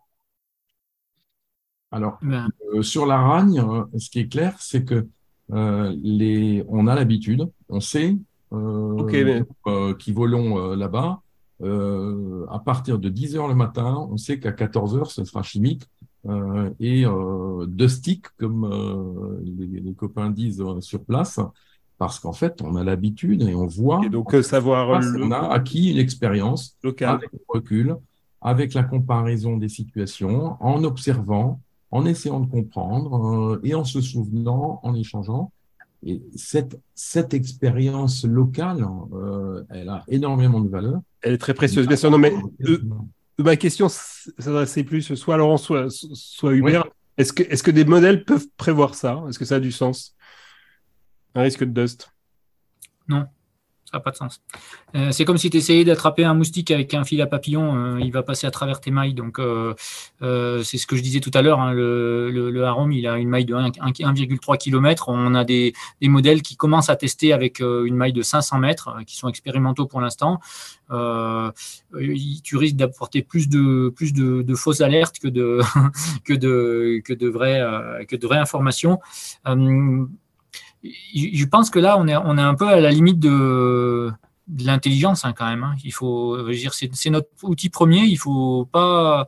[1.91, 2.50] Alors, ben.
[2.82, 3.64] sur la ragne,
[3.97, 5.08] ce qui est clair, c'est que
[5.52, 8.16] euh, les, on a l'habitude, on sait
[8.52, 11.22] euh, euh, qui volons là-bas.
[11.62, 15.84] à partir de 10 heures le matin, on sait qu'à 14 heures, ce sera chimique.
[16.80, 21.39] Et de stick, comme les, copains disent sur place,
[21.97, 24.01] parce qu'en fait, on a l'habitude et on voit.
[24.05, 25.01] Et donc, savoir.
[25.17, 27.95] On a acquis une expérience avec le recul,
[28.41, 31.59] avec la comparaison des situations, en observant,
[31.91, 35.51] en essayant de comprendre euh, et en se souvenant, en échangeant.
[36.05, 41.01] Et cette, cette expérience locale, euh, elle a énormément de valeur.
[41.22, 42.09] Elle est très précieuse, bien sûr.
[42.09, 42.34] Non, mais
[42.65, 42.82] euh,
[43.44, 46.86] ma question s'adressait plus soit Laurent, soit, soit Hubert.
[47.18, 49.24] Est-ce que, est que des modèles peuvent prévoir ça?
[49.28, 50.16] Est-ce que ça a du sens?
[51.36, 52.12] Un risque de dust?
[53.08, 53.26] Non.
[53.90, 54.40] Ça n'a pas de sens.
[54.96, 58.00] Euh, c'est comme si tu essayais d'attraper un moustique avec un fil à papillon, euh,
[58.00, 59.16] il va passer à travers tes mailles.
[59.16, 59.74] Donc, euh,
[60.20, 61.60] c'est ce que je disais tout à l'heure.
[61.60, 65.10] Hein, le, le, il a une maille de 1,3 km.
[65.10, 65.74] On a des,
[66.04, 70.02] modèles qui commencent à tester avec une maille de 500 mètres, qui sont expérimentaux pour
[70.02, 70.40] l'instant.
[70.92, 75.62] tu risques d'apporter plus de, plus de, fausses alertes que de,
[76.26, 79.00] que de, que de, que de vraies informations
[80.84, 84.11] je pense que là, on est, on est un peu à la limite de,
[84.59, 85.63] l'intelligence hein, quand même.
[85.63, 85.75] Hein.
[85.84, 87.99] Il faut, dire, c'est notre outil premier.
[87.99, 89.27] Il faut pas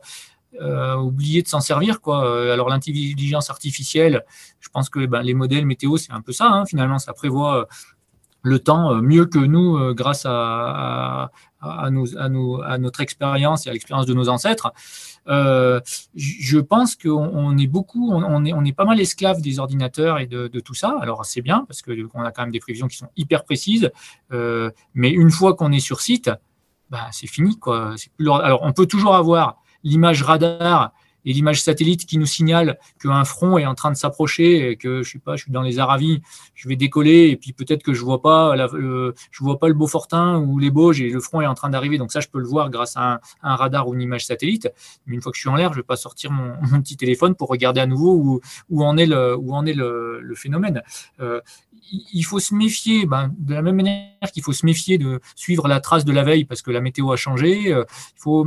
[0.60, 2.00] euh, oublier de s'en servir.
[2.00, 2.52] Quoi.
[2.52, 4.22] Alors l'intelligence artificielle,
[4.60, 6.48] je pense que ben, les modèles météo, c'est un peu ça.
[6.48, 6.66] Hein.
[6.66, 7.68] Finalement, ça prévoit
[8.42, 11.30] le temps euh, mieux que nous euh, grâce à,
[11.60, 14.72] à, nos, à, à, notre expérience et à l'expérience de nos ancêtres.
[15.28, 15.80] Euh,
[16.14, 20.74] je pense qu'on est beaucoup, on est, pas mal esclave des ordinateurs et de, tout
[20.74, 20.96] ça.
[21.00, 23.90] Alors c'est bien parce qu'on a quand même des prévisions qui sont hyper précises,
[24.32, 26.30] euh, mais une fois qu'on est sur site,
[26.90, 27.58] bah, c'est fini.
[27.58, 27.94] Quoi.
[28.20, 30.92] Alors on peut toujours avoir l'image radar
[31.24, 35.02] et l'image satellite qui nous signale qu'un front est en train de s'approcher et que
[35.02, 36.22] je sais pas, je suis dans les Aravis,
[36.54, 40.38] je vais décoller et puis peut-être que je vois pas je vois pas le Beaufortin
[40.38, 41.98] ou les Bauges et le front est en train d'arriver.
[41.98, 44.68] Donc ça, je peux le voir grâce à un, radar ou une image satellite.
[45.06, 47.34] Mais une fois que je suis en l'air, je vais pas sortir mon, petit téléphone
[47.34, 50.82] pour regarder à nouveau où, où en est le, où en est le, phénomène.
[51.20, 51.40] Euh,
[52.12, 55.68] il faut se méfier, ben, de la même manière qu'il faut se méfier de suivre
[55.68, 57.72] la trace de la veille parce que la météo a changé.
[57.72, 57.84] Euh,
[58.16, 58.46] il faut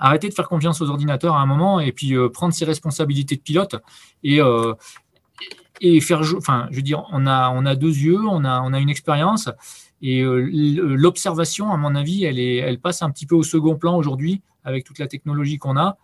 [0.00, 3.36] arrêter de faire confiance aux ordinateurs à un moment et puis euh, prendre ses responsabilités
[3.36, 3.76] de pilote
[4.22, 4.74] et, euh,
[5.80, 6.22] et faire.
[6.36, 8.90] Enfin, je veux dire, on a, on a deux yeux, on a, on a une
[8.90, 9.48] expérience
[10.00, 13.76] et euh, l'observation, à mon avis, elle, est, elle passe un petit peu au second
[13.76, 15.96] plan aujourd'hui avec toute la technologie qu'on a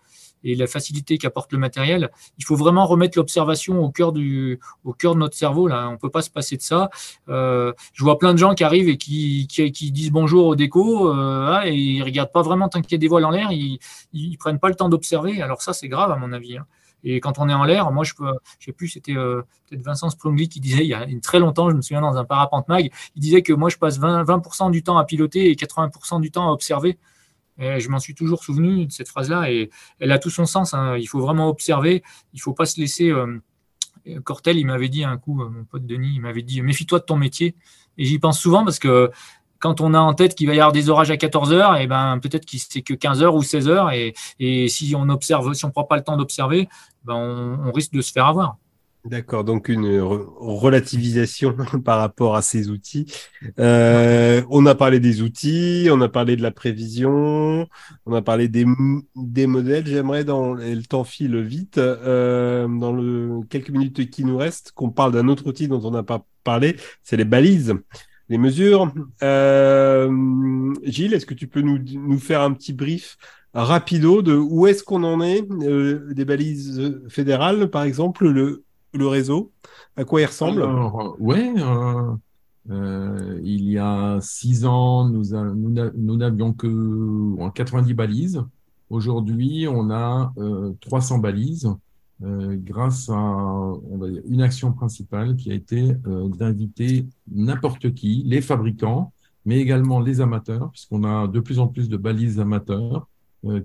[0.44, 2.10] et la facilité qu'apporte le matériel.
[2.38, 5.66] Il faut vraiment remettre l'observation au cœur du, au cœur de notre cerveau.
[5.66, 6.90] Là, on peut pas se passer de ça.
[7.28, 11.08] Euh, je vois plein de gens qui arrivent et qui, qui, disent bonjour au déco
[11.08, 13.50] euh, ah, et ils regardent pas vraiment tant qu'il y a des voiles en l'air.
[13.50, 13.78] Ils,
[14.12, 15.42] ils prennent pas le temps d'observer.
[15.42, 16.58] Alors ça, c'est grave à mon avis.
[16.58, 16.66] Hein.
[17.04, 18.14] Et quand on est en l'air, moi, je
[18.58, 21.70] je sais plus, c'était euh, peut-être Vincent Sprungli qui disait il y a très longtemps,
[21.70, 24.70] je me souviens dans un parapente mag, il disait que moi, je passe 20%, 20
[24.70, 26.98] du temps à piloter et 80% du temps à observer
[27.58, 30.74] je m'en suis toujours souvenu de cette phrase-là et elle a tout son sens.
[30.74, 30.96] Hein.
[30.96, 32.02] Il faut vraiment observer.
[32.32, 33.40] Il ne faut pas se laisser euh,
[34.22, 37.16] Cortel, il m'avait dit un coup, mon pote Denis, il m'avait dit méfie-toi de ton
[37.16, 37.54] métier.
[37.96, 39.10] Et j'y pense souvent parce que
[39.58, 41.84] quand on a en tête qu'il va y avoir des orages à 14 heures, et
[41.84, 43.90] eh ben peut-être qu'il c'est que 15 heures ou 16 heures.
[43.92, 44.14] Et,
[44.68, 46.68] si on observe, si on prend pas le temps d'observer,
[47.04, 48.58] ben on, risque de se faire avoir.
[49.04, 53.04] D'accord, donc une relativisation par rapport à ces outils.
[53.58, 57.68] Euh, on a parlé des outils, on a parlé de la prévision,
[58.06, 58.64] on a parlé des,
[59.14, 59.86] des modèles.
[59.86, 64.90] J'aimerais, dans le temps file vite, euh, dans le quelques minutes qui nous restent, qu'on
[64.90, 67.74] parle d'un autre outil dont on n'a pas parlé, c'est les balises
[68.30, 68.90] les mesures.
[69.22, 73.18] Euh, Gilles, est-ce que tu peux nous, nous, faire un petit brief
[73.52, 78.64] rapido de où est-ce qu'on en est des balises fédérales, par exemple, le,
[78.94, 79.52] le réseau
[79.96, 80.62] À quoi il ressemble?
[80.62, 82.12] Alors, ouais, euh,
[82.70, 88.42] euh, il y a six ans, nous, n'avions que 90 balises.
[88.90, 90.32] Aujourd'hui, on a
[90.80, 91.70] 300 euh, balises
[92.20, 93.72] grâce à
[94.28, 95.94] une action principale qui a été
[96.38, 99.12] d'inviter n'importe qui, les fabricants,
[99.44, 103.08] mais également les amateurs, puisqu'on a de plus en plus de balises amateurs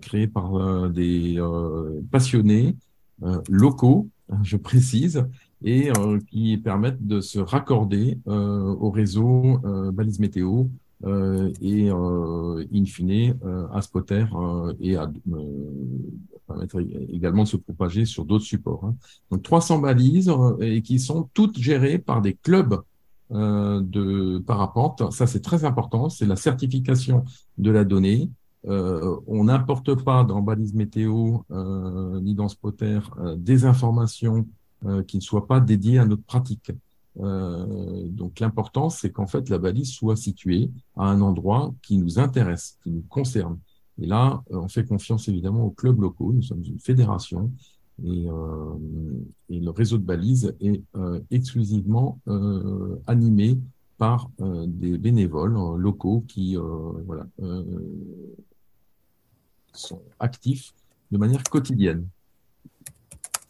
[0.02, 1.42] créées par des
[2.12, 2.76] passionnés
[3.48, 4.10] locaux
[4.44, 5.26] je précise,
[5.64, 10.66] et euh, qui permettent de se raccorder euh, au réseau euh, balise météo
[11.62, 13.34] et in fine
[13.74, 14.26] à Spotter
[14.82, 15.10] et à
[16.46, 16.82] permettre
[17.14, 18.84] également de se propager sur d'autres supports.
[18.84, 18.96] Hein.
[19.32, 22.82] Donc 300 balises et qui sont toutes gérées par des clubs
[23.30, 25.14] de parapente.
[25.14, 26.10] Ça, c'est très important.
[26.10, 27.24] C'est la certification
[27.58, 28.30] de la donnée.
[28.68, 34.46] Euh, on n'importe pas dans balise météo euh, ni dans spotter euh, des informations
[35.08, 36.72] qui ne soient pas dédiées à notre pratique.
[37.18, 42.78] donc l'important, c'est qu'en fait la balise soit située à un endroit qui nous intéresse,
[42.82, 43.60] qui nous concerne.
[44.02, 46.32] Et là, on fait confiance évidemment aux clubs locaux.
[46.32, 47.52] Nous sommes une fédération
[48.06, 48.28] et,
[49.50, 50.82] et le réseau de balises est
[51.30, 52.18] exclusivement
[53.06, 53.60] animé
[53.98, 57.28] par des bénévoles locaux qui voilà,
[59.74, 60.74] sont actifs
[61.12, 62.08] de manière quotidienne.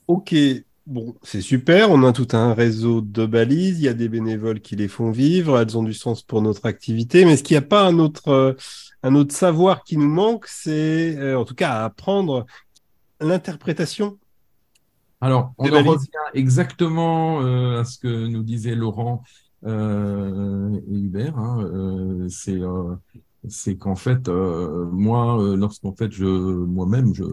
[0.07, 0.33] Ok,
[0.87, 1.91] bon, c'est super.
[1.91, 3.79] On a tout un réseau de balises.
[3.79, 5.59] Il y a des bénévoles qui les font vivre.
[5.59, 7.25] Elles ont du sens pour notre activité.
[7.25, 8.53] Mais est-ce qu'il n'y a pas un autre, euh,
[9.03, 12.45] un autre savoir qui nous manque C'est, euh, en tout cas, à apprendre
[13.21, 14.17] l'interprétation.
[15.21, 19.21] Alors, on en revient exactement euh, à ce que nous disait Laurent
[19.65, 21.37] et Hubert.
[21.37, 22.57] Hein, c'est
[23.47, 27.23] c'est qu'en fait, euh, moi, euh, lorsqu'en fait, je moi-même, je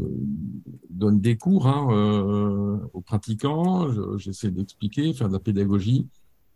[0.89, 6.07] donne des cours hein, euh, aux pratiquants, j'essaie d'expliquer, faire de la pédagogie,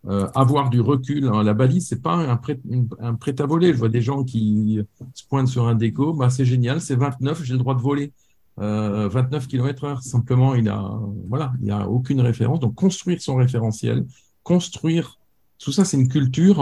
[0.07, 1.26] avoir du recul.
[1.26, 1.42] Hein.
[1.42, 2.61] La balise, c'est pas un prêt,
[3.01, 3.72] un prêt à voler.
[3.72, 4.80] Je vois des gens qui
[5.14, 8.12] se pointent sur un déco, bah c'est génial, c'est 29, j'ai le droit de voler.
[8.57, 10.03] 29 km heure.
[10.03, 12.61] Simplement, il a, voilà, il a aucune référence.
[12.61, 14.07] Donc, construire son référentiel,
[14.42, 15.18] construire,
[15.59, 16.61] tout ça, c'est une culture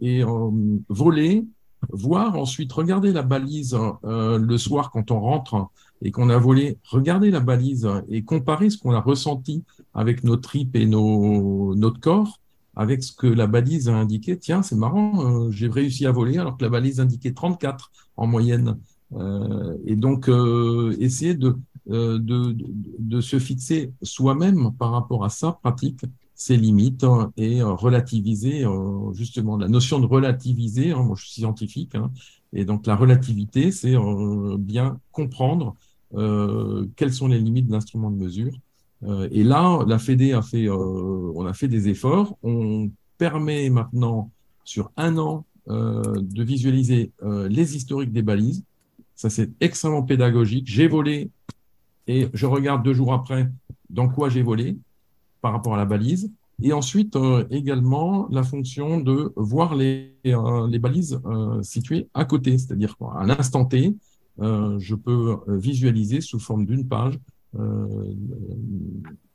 [0.00, 0.22] et
[0.88, 1.44] voler,
[1.90, 5.68] voir ensuite, regarder la balise euh, le soir quand on rentre
[6.02, 9.64] et qu'on a volé, regarder la balise et comparer ce qu'on a ressenti
[9.94, 12.38] avec nos tripes et nos, notre corps
[12.74, 14.38] avec ce que la balise a indiqué.
[14.38, 18.26] Tiens, c'est marrant, euh, j'ai réussi à voler alors que la balise indiquait 34 en
[18.26, 18.78] moyenne.
[19.14, 20.30] Euh, et donc,
[20.98, 21.56] essayer de,
[21.86, 26.00] de, se fixer soi-même par rapport à sa pratique
[26.42, 30.92] ses limites hein, et euh, relativiser euh, justement la notion de relativiser.
[30.92, 32.10] Hein, moi, je suis scientifique hein,
[32.52, 35.76] et donc la relativité, c'est euh, bien comprendre
[36.96, 38.52] quelles sont les limites de l'instrument de mesure.
[39.30, 42.36] et là, la Fédé a fait, on a fait des efforts.
[42.42, 44.30] On permet maintenant
[44.62, 47.12] sur un an de visualiser
[47.48, 48.62] les historiques des balises.
[49.14, 50.66] Ça, c'est extrêmement pédagogique.
[50.66, 51.30] J'ai volé
[52.06, 53.50] et je regarde deux jours après
[53.88, 54.76] dans quoi j'ai volé
[55.42, 56.32] par rapport à la balise.
[56.62, 62.24] Et ensuite, euh, également, la fonction de voir les, euh, les balises euh, situées à
[62.24, 63.96] côté, c'est-à-dire qu'à l'instant T,
[64.38, 67.18] je peux visualiser sous forme d'une page,
[67.54, 67.60] je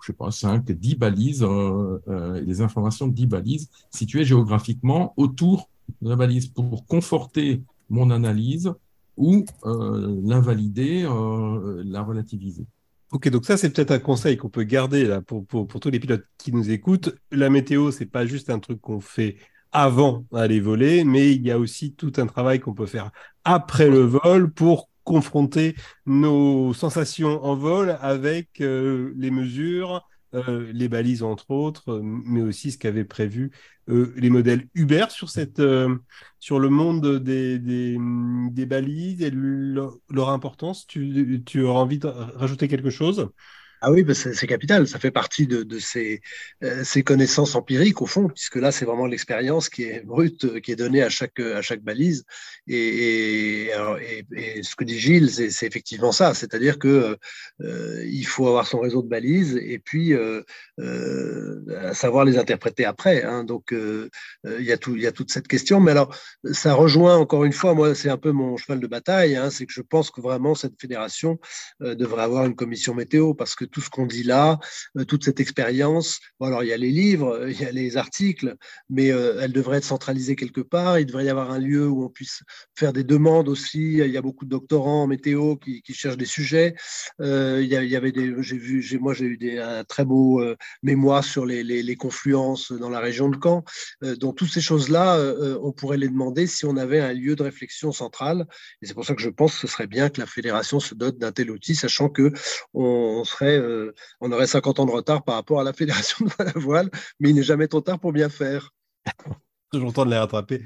[0.05, 1.45] sais pas, 5, 10 balises,
[2.45, 5.69] des informations de 10 balises situées géographiquement autour
[6.01, 8.73] de la balise pour conforter mon analyse
[9.17, 12.65] ou l'invalider, la relativiser.
[13.11, 15.99] Ok, donc ça, c'est peut-être un conseil qu'on peut garder là, pour, pour, tous les
[15.99, 17.15] pilotes qui nous écoutent.
[17.31, 19.37] La météo, c'est pas juste un truc qu'on fait
[19.71, 23.11] avant d'aller voler, mais il y a aussi tout un travail qu'on peut faire
[23.45, 30.89] après le vol pour confronter nos sensations en vol avec euh, les mesures, euh, les
[30.89, 33.51] balises entre autres, euh, mais aussi ce qu'avaient prévu
[33.89, 40.85] euh, les modèles Uber sur, le monde des, des, balises et leur, importance.
[40.85, 43.29] Tu, tu, auras envie de rajouter quelque chose?
[43.79, 44.87] Ah oui, c'est capital.
[44.87, 46.21] Ça fait partie de, ces,
[46.63, 50.59] euh, ces, connaissances empiriques, au fond, puisque là, c'est vraiment l'expérience qui est brute, euh,
[50.59, 52.25] qui est donnée à chaque, chaque balise.
[52.67, 53.69] Et,
[54.63, 56.33] ce que dit Gilles, c'est effectivement ça.
[56.33, 57.17] C'est-à-dire que
[57.61, 60.13] euh, il faut avoir son réseau de balises et puis
[61.93, 63.23] savoir les interpréter après.
[63.23, 63.43] Hein.
[63.43, 65.79] Donc, il, y a tout, il y a toute cette question.
[65.79, 66.15] Mais alors,
[66.51, 69.35] ça rejoint encore une fois, moi, c'est un peu mon cheval de bataille.
[69.35, 71.39] Hein, c'est que je pense que vraiment, cette fédération
[71.79, 74.59] devrait avoir une commission météo parce que tout ce qu'on dit là,
[74.97, 76.19] euh, toute cette expérience.
[76.39, 78.55] Bon, alors, il y a les livres, euh, il y a les articles,
[78.89, 80.99] mais euh, elle devrait être centralisée quelque part.
[80.99, 82.43] Il devrait y avoir un lieu où on puisse
[82.75, 83.97] faire des demandes aussi.
[83.97, 86.75] Il y a beaucoup de doctorants en météo qui, cherchent des sujets.
[87.19, 90.43] il, y avait des, j'ai vu, moi, j'ai eu des, un très beau
[90.83, 93.63] mémoire sur les, les, confluences dans la région de Caen.
[94.19, 95.17] donc, toutes ces choses-là,
[95.61, 98.45] on pourrait les demander si on avait un lieu de réflexion central.
[98.81, 100.93] Et c'est pour ça que je pense que ce serait bien que la fédération se
[100.93, 102.31] dote d'un tel outil, sachant que
[102.73, 106.43] on serait euh, on aurait 50 ans de retard par rapport à la fédération de
[106.43, 106.89] la voile,
[107.19, 108.71] mais il n'est jamais trop tard pour bien faire.
[109.71, 110.63] Toujours temps de les rattraper.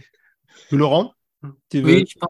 [0.72, 1.14] Laurent
[1.74, 2.30] Oui, je pense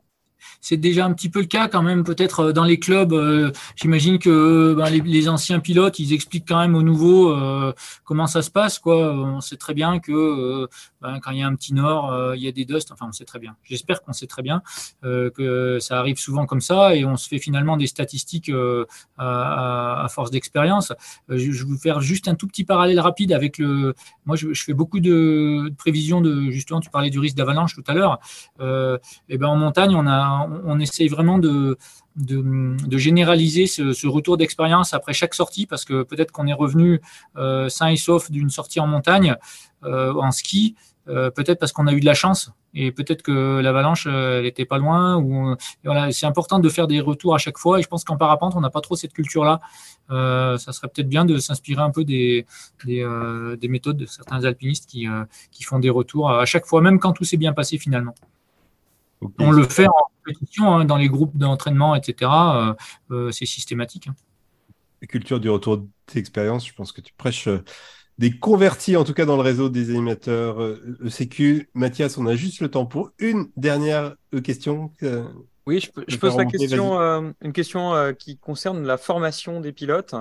[0.60, 3.14] c'est déjà un petit peu le cas quand même, peut-être euh, dans les clubs.
[3.14, 7.74] Euh, j'imagine que ben, les, anciens pilotes, ils expliquent quand même aux nouveaux euh,
[8.04, 8.80] comment ça se passe.
[8.80, 9.14] Quoi.
[9.14, 10.68] On sait très bien que
[11.02, 12.92] ben, quand il y a un petit nord, il y a des dusts.
[12.92, 13.56] Enfin, on sait très bien.
[13.64, 14.62] J'espère qu'on sait très bien
[15.02, 18.52] que ça arrive souvent comme ça et on se fait finalement des statistiques
[19.18, 20.94] à, force d'expérience.
[21.30, 23.96] Je, vais faire juste un tout petit parallèle rapide avec le.
[24.26, 26.52] Moi, je, fais beaucoup de, prévisions de.
[26.52, 28.20] Justement, tu parlais du risque d'avalanche tout à l'heure.
[28.60, 30.30] et ben en montagne, on a
[30.65, 31.77] on, essaye vraiment de,
[32.91, 37.01] généraliser ce, retour d'expérience après chaque sortie, parce que peut-être qu'on est revenu
[37.38, 39.36] euh, sain et sauf d'une sortie en montagne,
[39.84, 40.75] euh, en ski,
[41.07, 44.77] euh, peut-être parce qu'on a eu de la chance, et peut-être que l'avalanche n'était pas
[44.77, 45.17] loin.
[45.17, 48.17] Ou, voilà, c'est important de faire des retours à chaque fois, et je pense qu'en
[48.17, 49.59] parapente, on n'a pas trop cette culture-là.
[50.09, 52.45] ça serait peut-être bien de s'inspirer un peu des,
[52.86, 55.07] des, méthodes de certains alpinistes qui,
[55.51, 58.15] qui font des retours à chaque fois, même quand tout s'est bien passé finalement.
[59.39, 62.32] On le fait en compétition, hein, dans les groupes d'entraînement, etc.
[62.32, 62.74] Euh,
[63.11, 64.07] euh, c'est systématique.
[64.07, 64.15] Hein.
[65.01, 67.63] La culture du retour d'expérience, je pense que tu prêches euh,
[68.17, 70.59] des convertis, en tout cas dans le réseau des animateurs
[71.03, 71.69] ECQ.
[71.74, 74.91] Mathias, on a juste le temps pour une dernière question.
[75.72, 80.13] Oui, je, pose la question, une question qui concerne la formation des pilotes.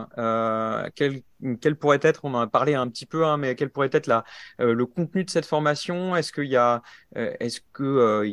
[0.94, 4.06] quelle, pourrait être, on en a parlé un petit peu, hein, mais quel pourrait être
[4.06, 4.24] la,
[4.58, 6.14] le contenu de cette formation?
[6.14, 6.82] Est-ce qu'il y a,
[7.14, 8.24] est-ce que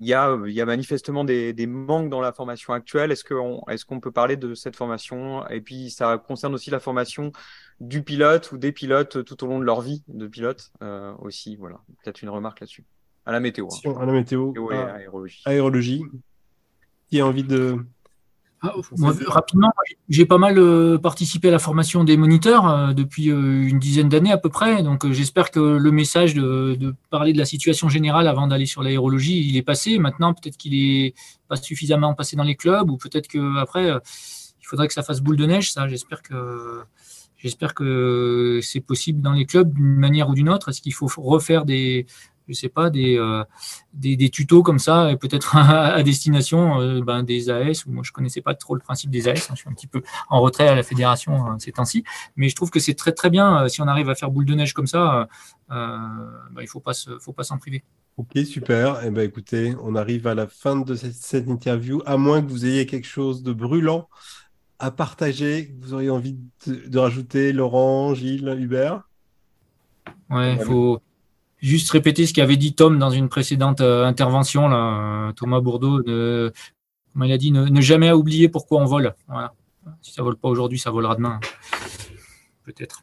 [0.00, 3.12] il y a, il y a manifestement des, des, manques dans la formation actuelle?
[3.12, 5.46] Est-ce qu'on est qu'on peut parler de cette formation?
[5.48, 7.32] Et puis, ça concerne aussi la formation
[7.80, 11.56] du pilote ou des pilotes tout au long de leur vie de pilote euh, aussi.
[11.56, 12.84] Voilà, peut-être une remarque là-dessus.
[13.26, 13.68] À la météo.
[13.86, 13.94] Hein.
[14.00, 14.52] À la météo.
[14.70, 15.42] à aérologie.
[15.44, 16.02] Aérologie.
[17.10, 17.84] Qui a envie de
[18.62, 18.74] ah,
[19.26, 19.72] rapidement,
[20.10, 24.10] j'ai pas mal euh, participé à la formation des moniteurs euh, depuis euh, une dizaine
[24.10, 24.82] d'années à peu près.
[24.82, 29.48] Donc j'espère que le message de, parler de la situation générale avant d'aller sur l'aérologie,
[29.48, 29.98] il est passé.
[29.98, 31.14] Maintenant, peut-être qu'il est
[31.48, 35.36] pas suffisamment passé dans les clubs ou peut-être qu'après, il faudrait que ça fasse boule
[35.36, 35.72] de neige.
[35.72, 36.82] Ça, j'espère que
[37.38, 40.68] j'espère que c'est possible dans les clubs d'une manière ou d'une autre.
[40.68, 42.04] Est-ce qu'il faut refaire des
[42.50, 43.44] je sais pas, des, euh,
[43.92, 48.40] des, tutos comme ça, peut-être à, destination euh, ben, des AS, où moi je connaissais
[48.40, 50.74] pas trop le principe des AS, hein, je suis un petit peu en retrait à
[50.74, 52.04] la fédération hein, ces temps-ci,
[52.36, 54.44] mais je trouve que c'est très très bien, euh, si on arrive à faire boule
[54.44, 55.28] de neige comme ça,
[55.68, 57.84] ben, il faut pas faut pas s'en priver.
[58.16, 59.00] Ok, super.
[59.04, 62.66] Eh ben, écoutez, on arrive à la fin de cette, interview, à moins que vous
[62.66, 64.08] ayez quelque chose de brûlant
[64.80, 66.36] à partager, que vous auriez envie
[66.66, 69.04] de, de rajouter, Laurent, Gilles, Hubert?
[70.30, 71.00] Ouais, il faut,
[71.60, 76.52] juste répéter ce qu'avait dit Tom dans une précédente euh, intervention, là, Thomas Bourdeau, de,
[77.12, 79.14] comme il a dit, ne, jamais oublier pourquoi on vole.
[80.02, 81.40] Si ça vole pas aujourd'hui, ça volera demain.
[82.64, 83.02] Peut-être.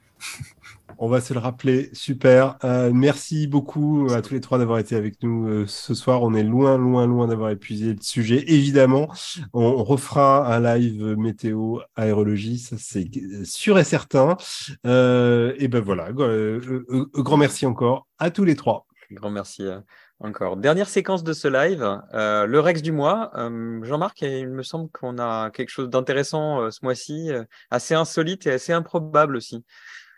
[0.99, 1.89] On va se le rappeler.
[1.93, 2.57] Super.
[2.63, 6.23] Euh, merci beaucoup à tous les trois d'avoir été avec nous ce soir.
[6.23, 8.43] On est loin, loin, loin d'avoir épuisé le sujet.
[8.47, 9.07] Évidemment,
[9.53, 13.09] on, refera un live météo aérologie, ça c'est
[13.45, 14.37] sûr et certain.
[14.83, 16.11] et ben voilà.
[16.11, 18.87] grand merci encore à tous les trois.
[19.11, 19.79] Grand merci euh,
[20.19, 20.57] encore.
[20.57, 23.31] Dernière séquence de ce live, euh, le Rex du mois.
[23.35, 27.31] Euh, Jean-Marc, il me semble qu'on a quelque chose d'intéressant ce mois-ci,
[27.71, 29.63] assez insolite et assez improbable aussi.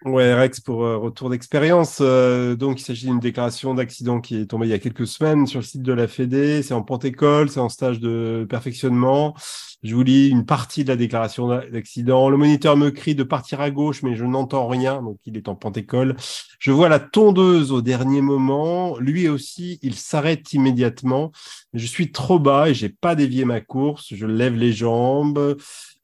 [0.06, 2.02] Ouais, Rex pour retour d'expérience.
[2.02, 5.60] donc, il s'agit d'une déclaration d'accident qui est tombée il y a quelques semaines sur
[5.60, 6.64] le site de la Fédé.
[6.64, 9.36] C'est en Pente-École, c'est en stage de perfectionnement.
[9.84, 12.30] Je vous lis une partie de la déclaration d'accident.
[12.30, 15.48] Le moniteur me crie de partir à gauche, mais je n'entends rien, donc il est
[15.48, 16.16] en pente-école.
[16.60, 18.98] Je vois la tondeuse au dernier moment.
[19.00, 21.32] Lui aussi, il s'arrête immédiatement.
[21.74, 24.14] Je suis trop bas et j'ai pas dévié ma course.
[24.14, 25.58] Je lève les jambes.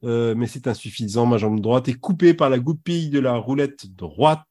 [0.04, 1.26] Euh, mais c'est insuffisant.
[1.26, 4.42] Ma jambe droite est coupée par la goupille de la roulette droite.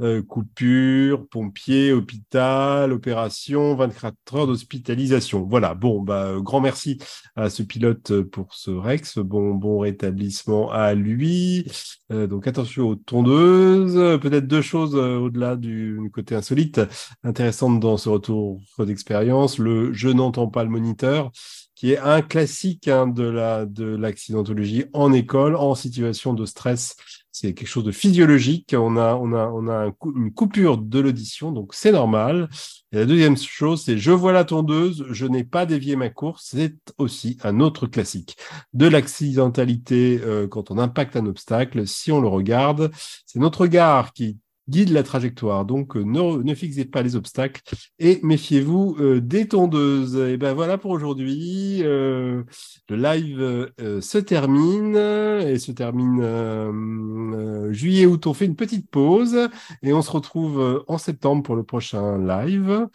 [0.00, 5.46] Euh, coupure, pompier, hôpital, opération, 24 heures d'hospitalisation.
[5.48, 5.74] Voilà.
[5.74, 6.98] Bon, bah, euh, grand merci
[7.36, 9.18] à ce pilote pour ce Rex.
[9.18, 11.70] Bon, bon rétablissement à lui.
[12.10, 14.20] donc attention aux tondeuses.
[14.20, 16.80] Peut-être deux choses au-delà du côté insolite
[17.24, 19.58] intéressantes dans ce retour d'expérience.
[19.58, 21.30] Le je n'entends pas le moniteur
[21.76, 26.96] qui est un classique hein, de la de l'accidentologie en école, en situation de stress.
[27.30, 28.74] C'est quelque chose de physiologique.
[28.76, 32.48] On a on a on a une coupure de l'audition, donc c'est normal.
[32.92, 36.48] Et la deuxième chose, c'est je vois la tondeuse, je n'ai pas dévié ma course.
[36.52, 38.36] C'est aussi un autre classique
[38.72, 41.86] de l'accidentalité euh, quand on impacte un obstacle.
[41.86, 42.90] Si on le regarde,
[43.26, 44.38] c'est notre regard qui
[44.68, 45.64] guide la trajectoire.
[45.64, 47.62] Donc, euh, ne, ne, fixez pas les obstacles
[47.98, 50.16] et méfiez-vous euh, des tondeuses.
[50.16, 51.80] Et ben voilà pour aujourd'hui.
[51.82, 52.42] Euh,
[52.88, 58.26] le live se termine et se termine juillet août.
[58.26, 59.48] On fait une petite pause
[59.82, 62.88] et on se retrouve en septembre pour le prochain live.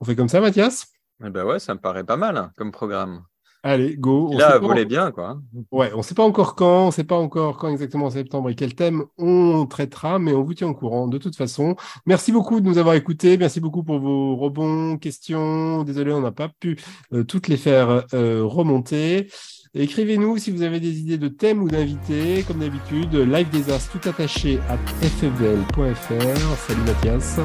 [0.00, 0.86] On fait comme ça, Mathias?
[1.24, 3.24] Eh ben ouais, ça me paraît pas mal hein, comme programme.
[3.66, 4.30] Allez, go.
[4.32, 5.40] On Là, bien, quoi.
[5.72, 8.10] Ouais, on ne sait pas encore quand, on ne sait pas encore quand exactement en
[8.10, 11.74] septembre et quel thème on traitera, mais on vous tient au courant de toute façon.
[12.06, 13.36] Merci beaucoup de nous avoir écoutés.
[13.36, 15.82] Merci beaucoup pour vos rebonds, questions.
[15.82, 16.78] Désolé, on n'a pas pu
[17.12, 19.26] euh, toutes les faire euh, remonter.
[19.74, 22.44] Écrivez-nous si vous avez des idées de thèmes ou d'invités.
[22.46, 26.56] Comme d'habitude, live des as tout attaché à ffl.fr.
[26.68, 27.40] Salut Mathias.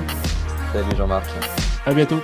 [0.72, 1.32] Salut Jean-Marc.
[1.84, 2.20] À bientôt.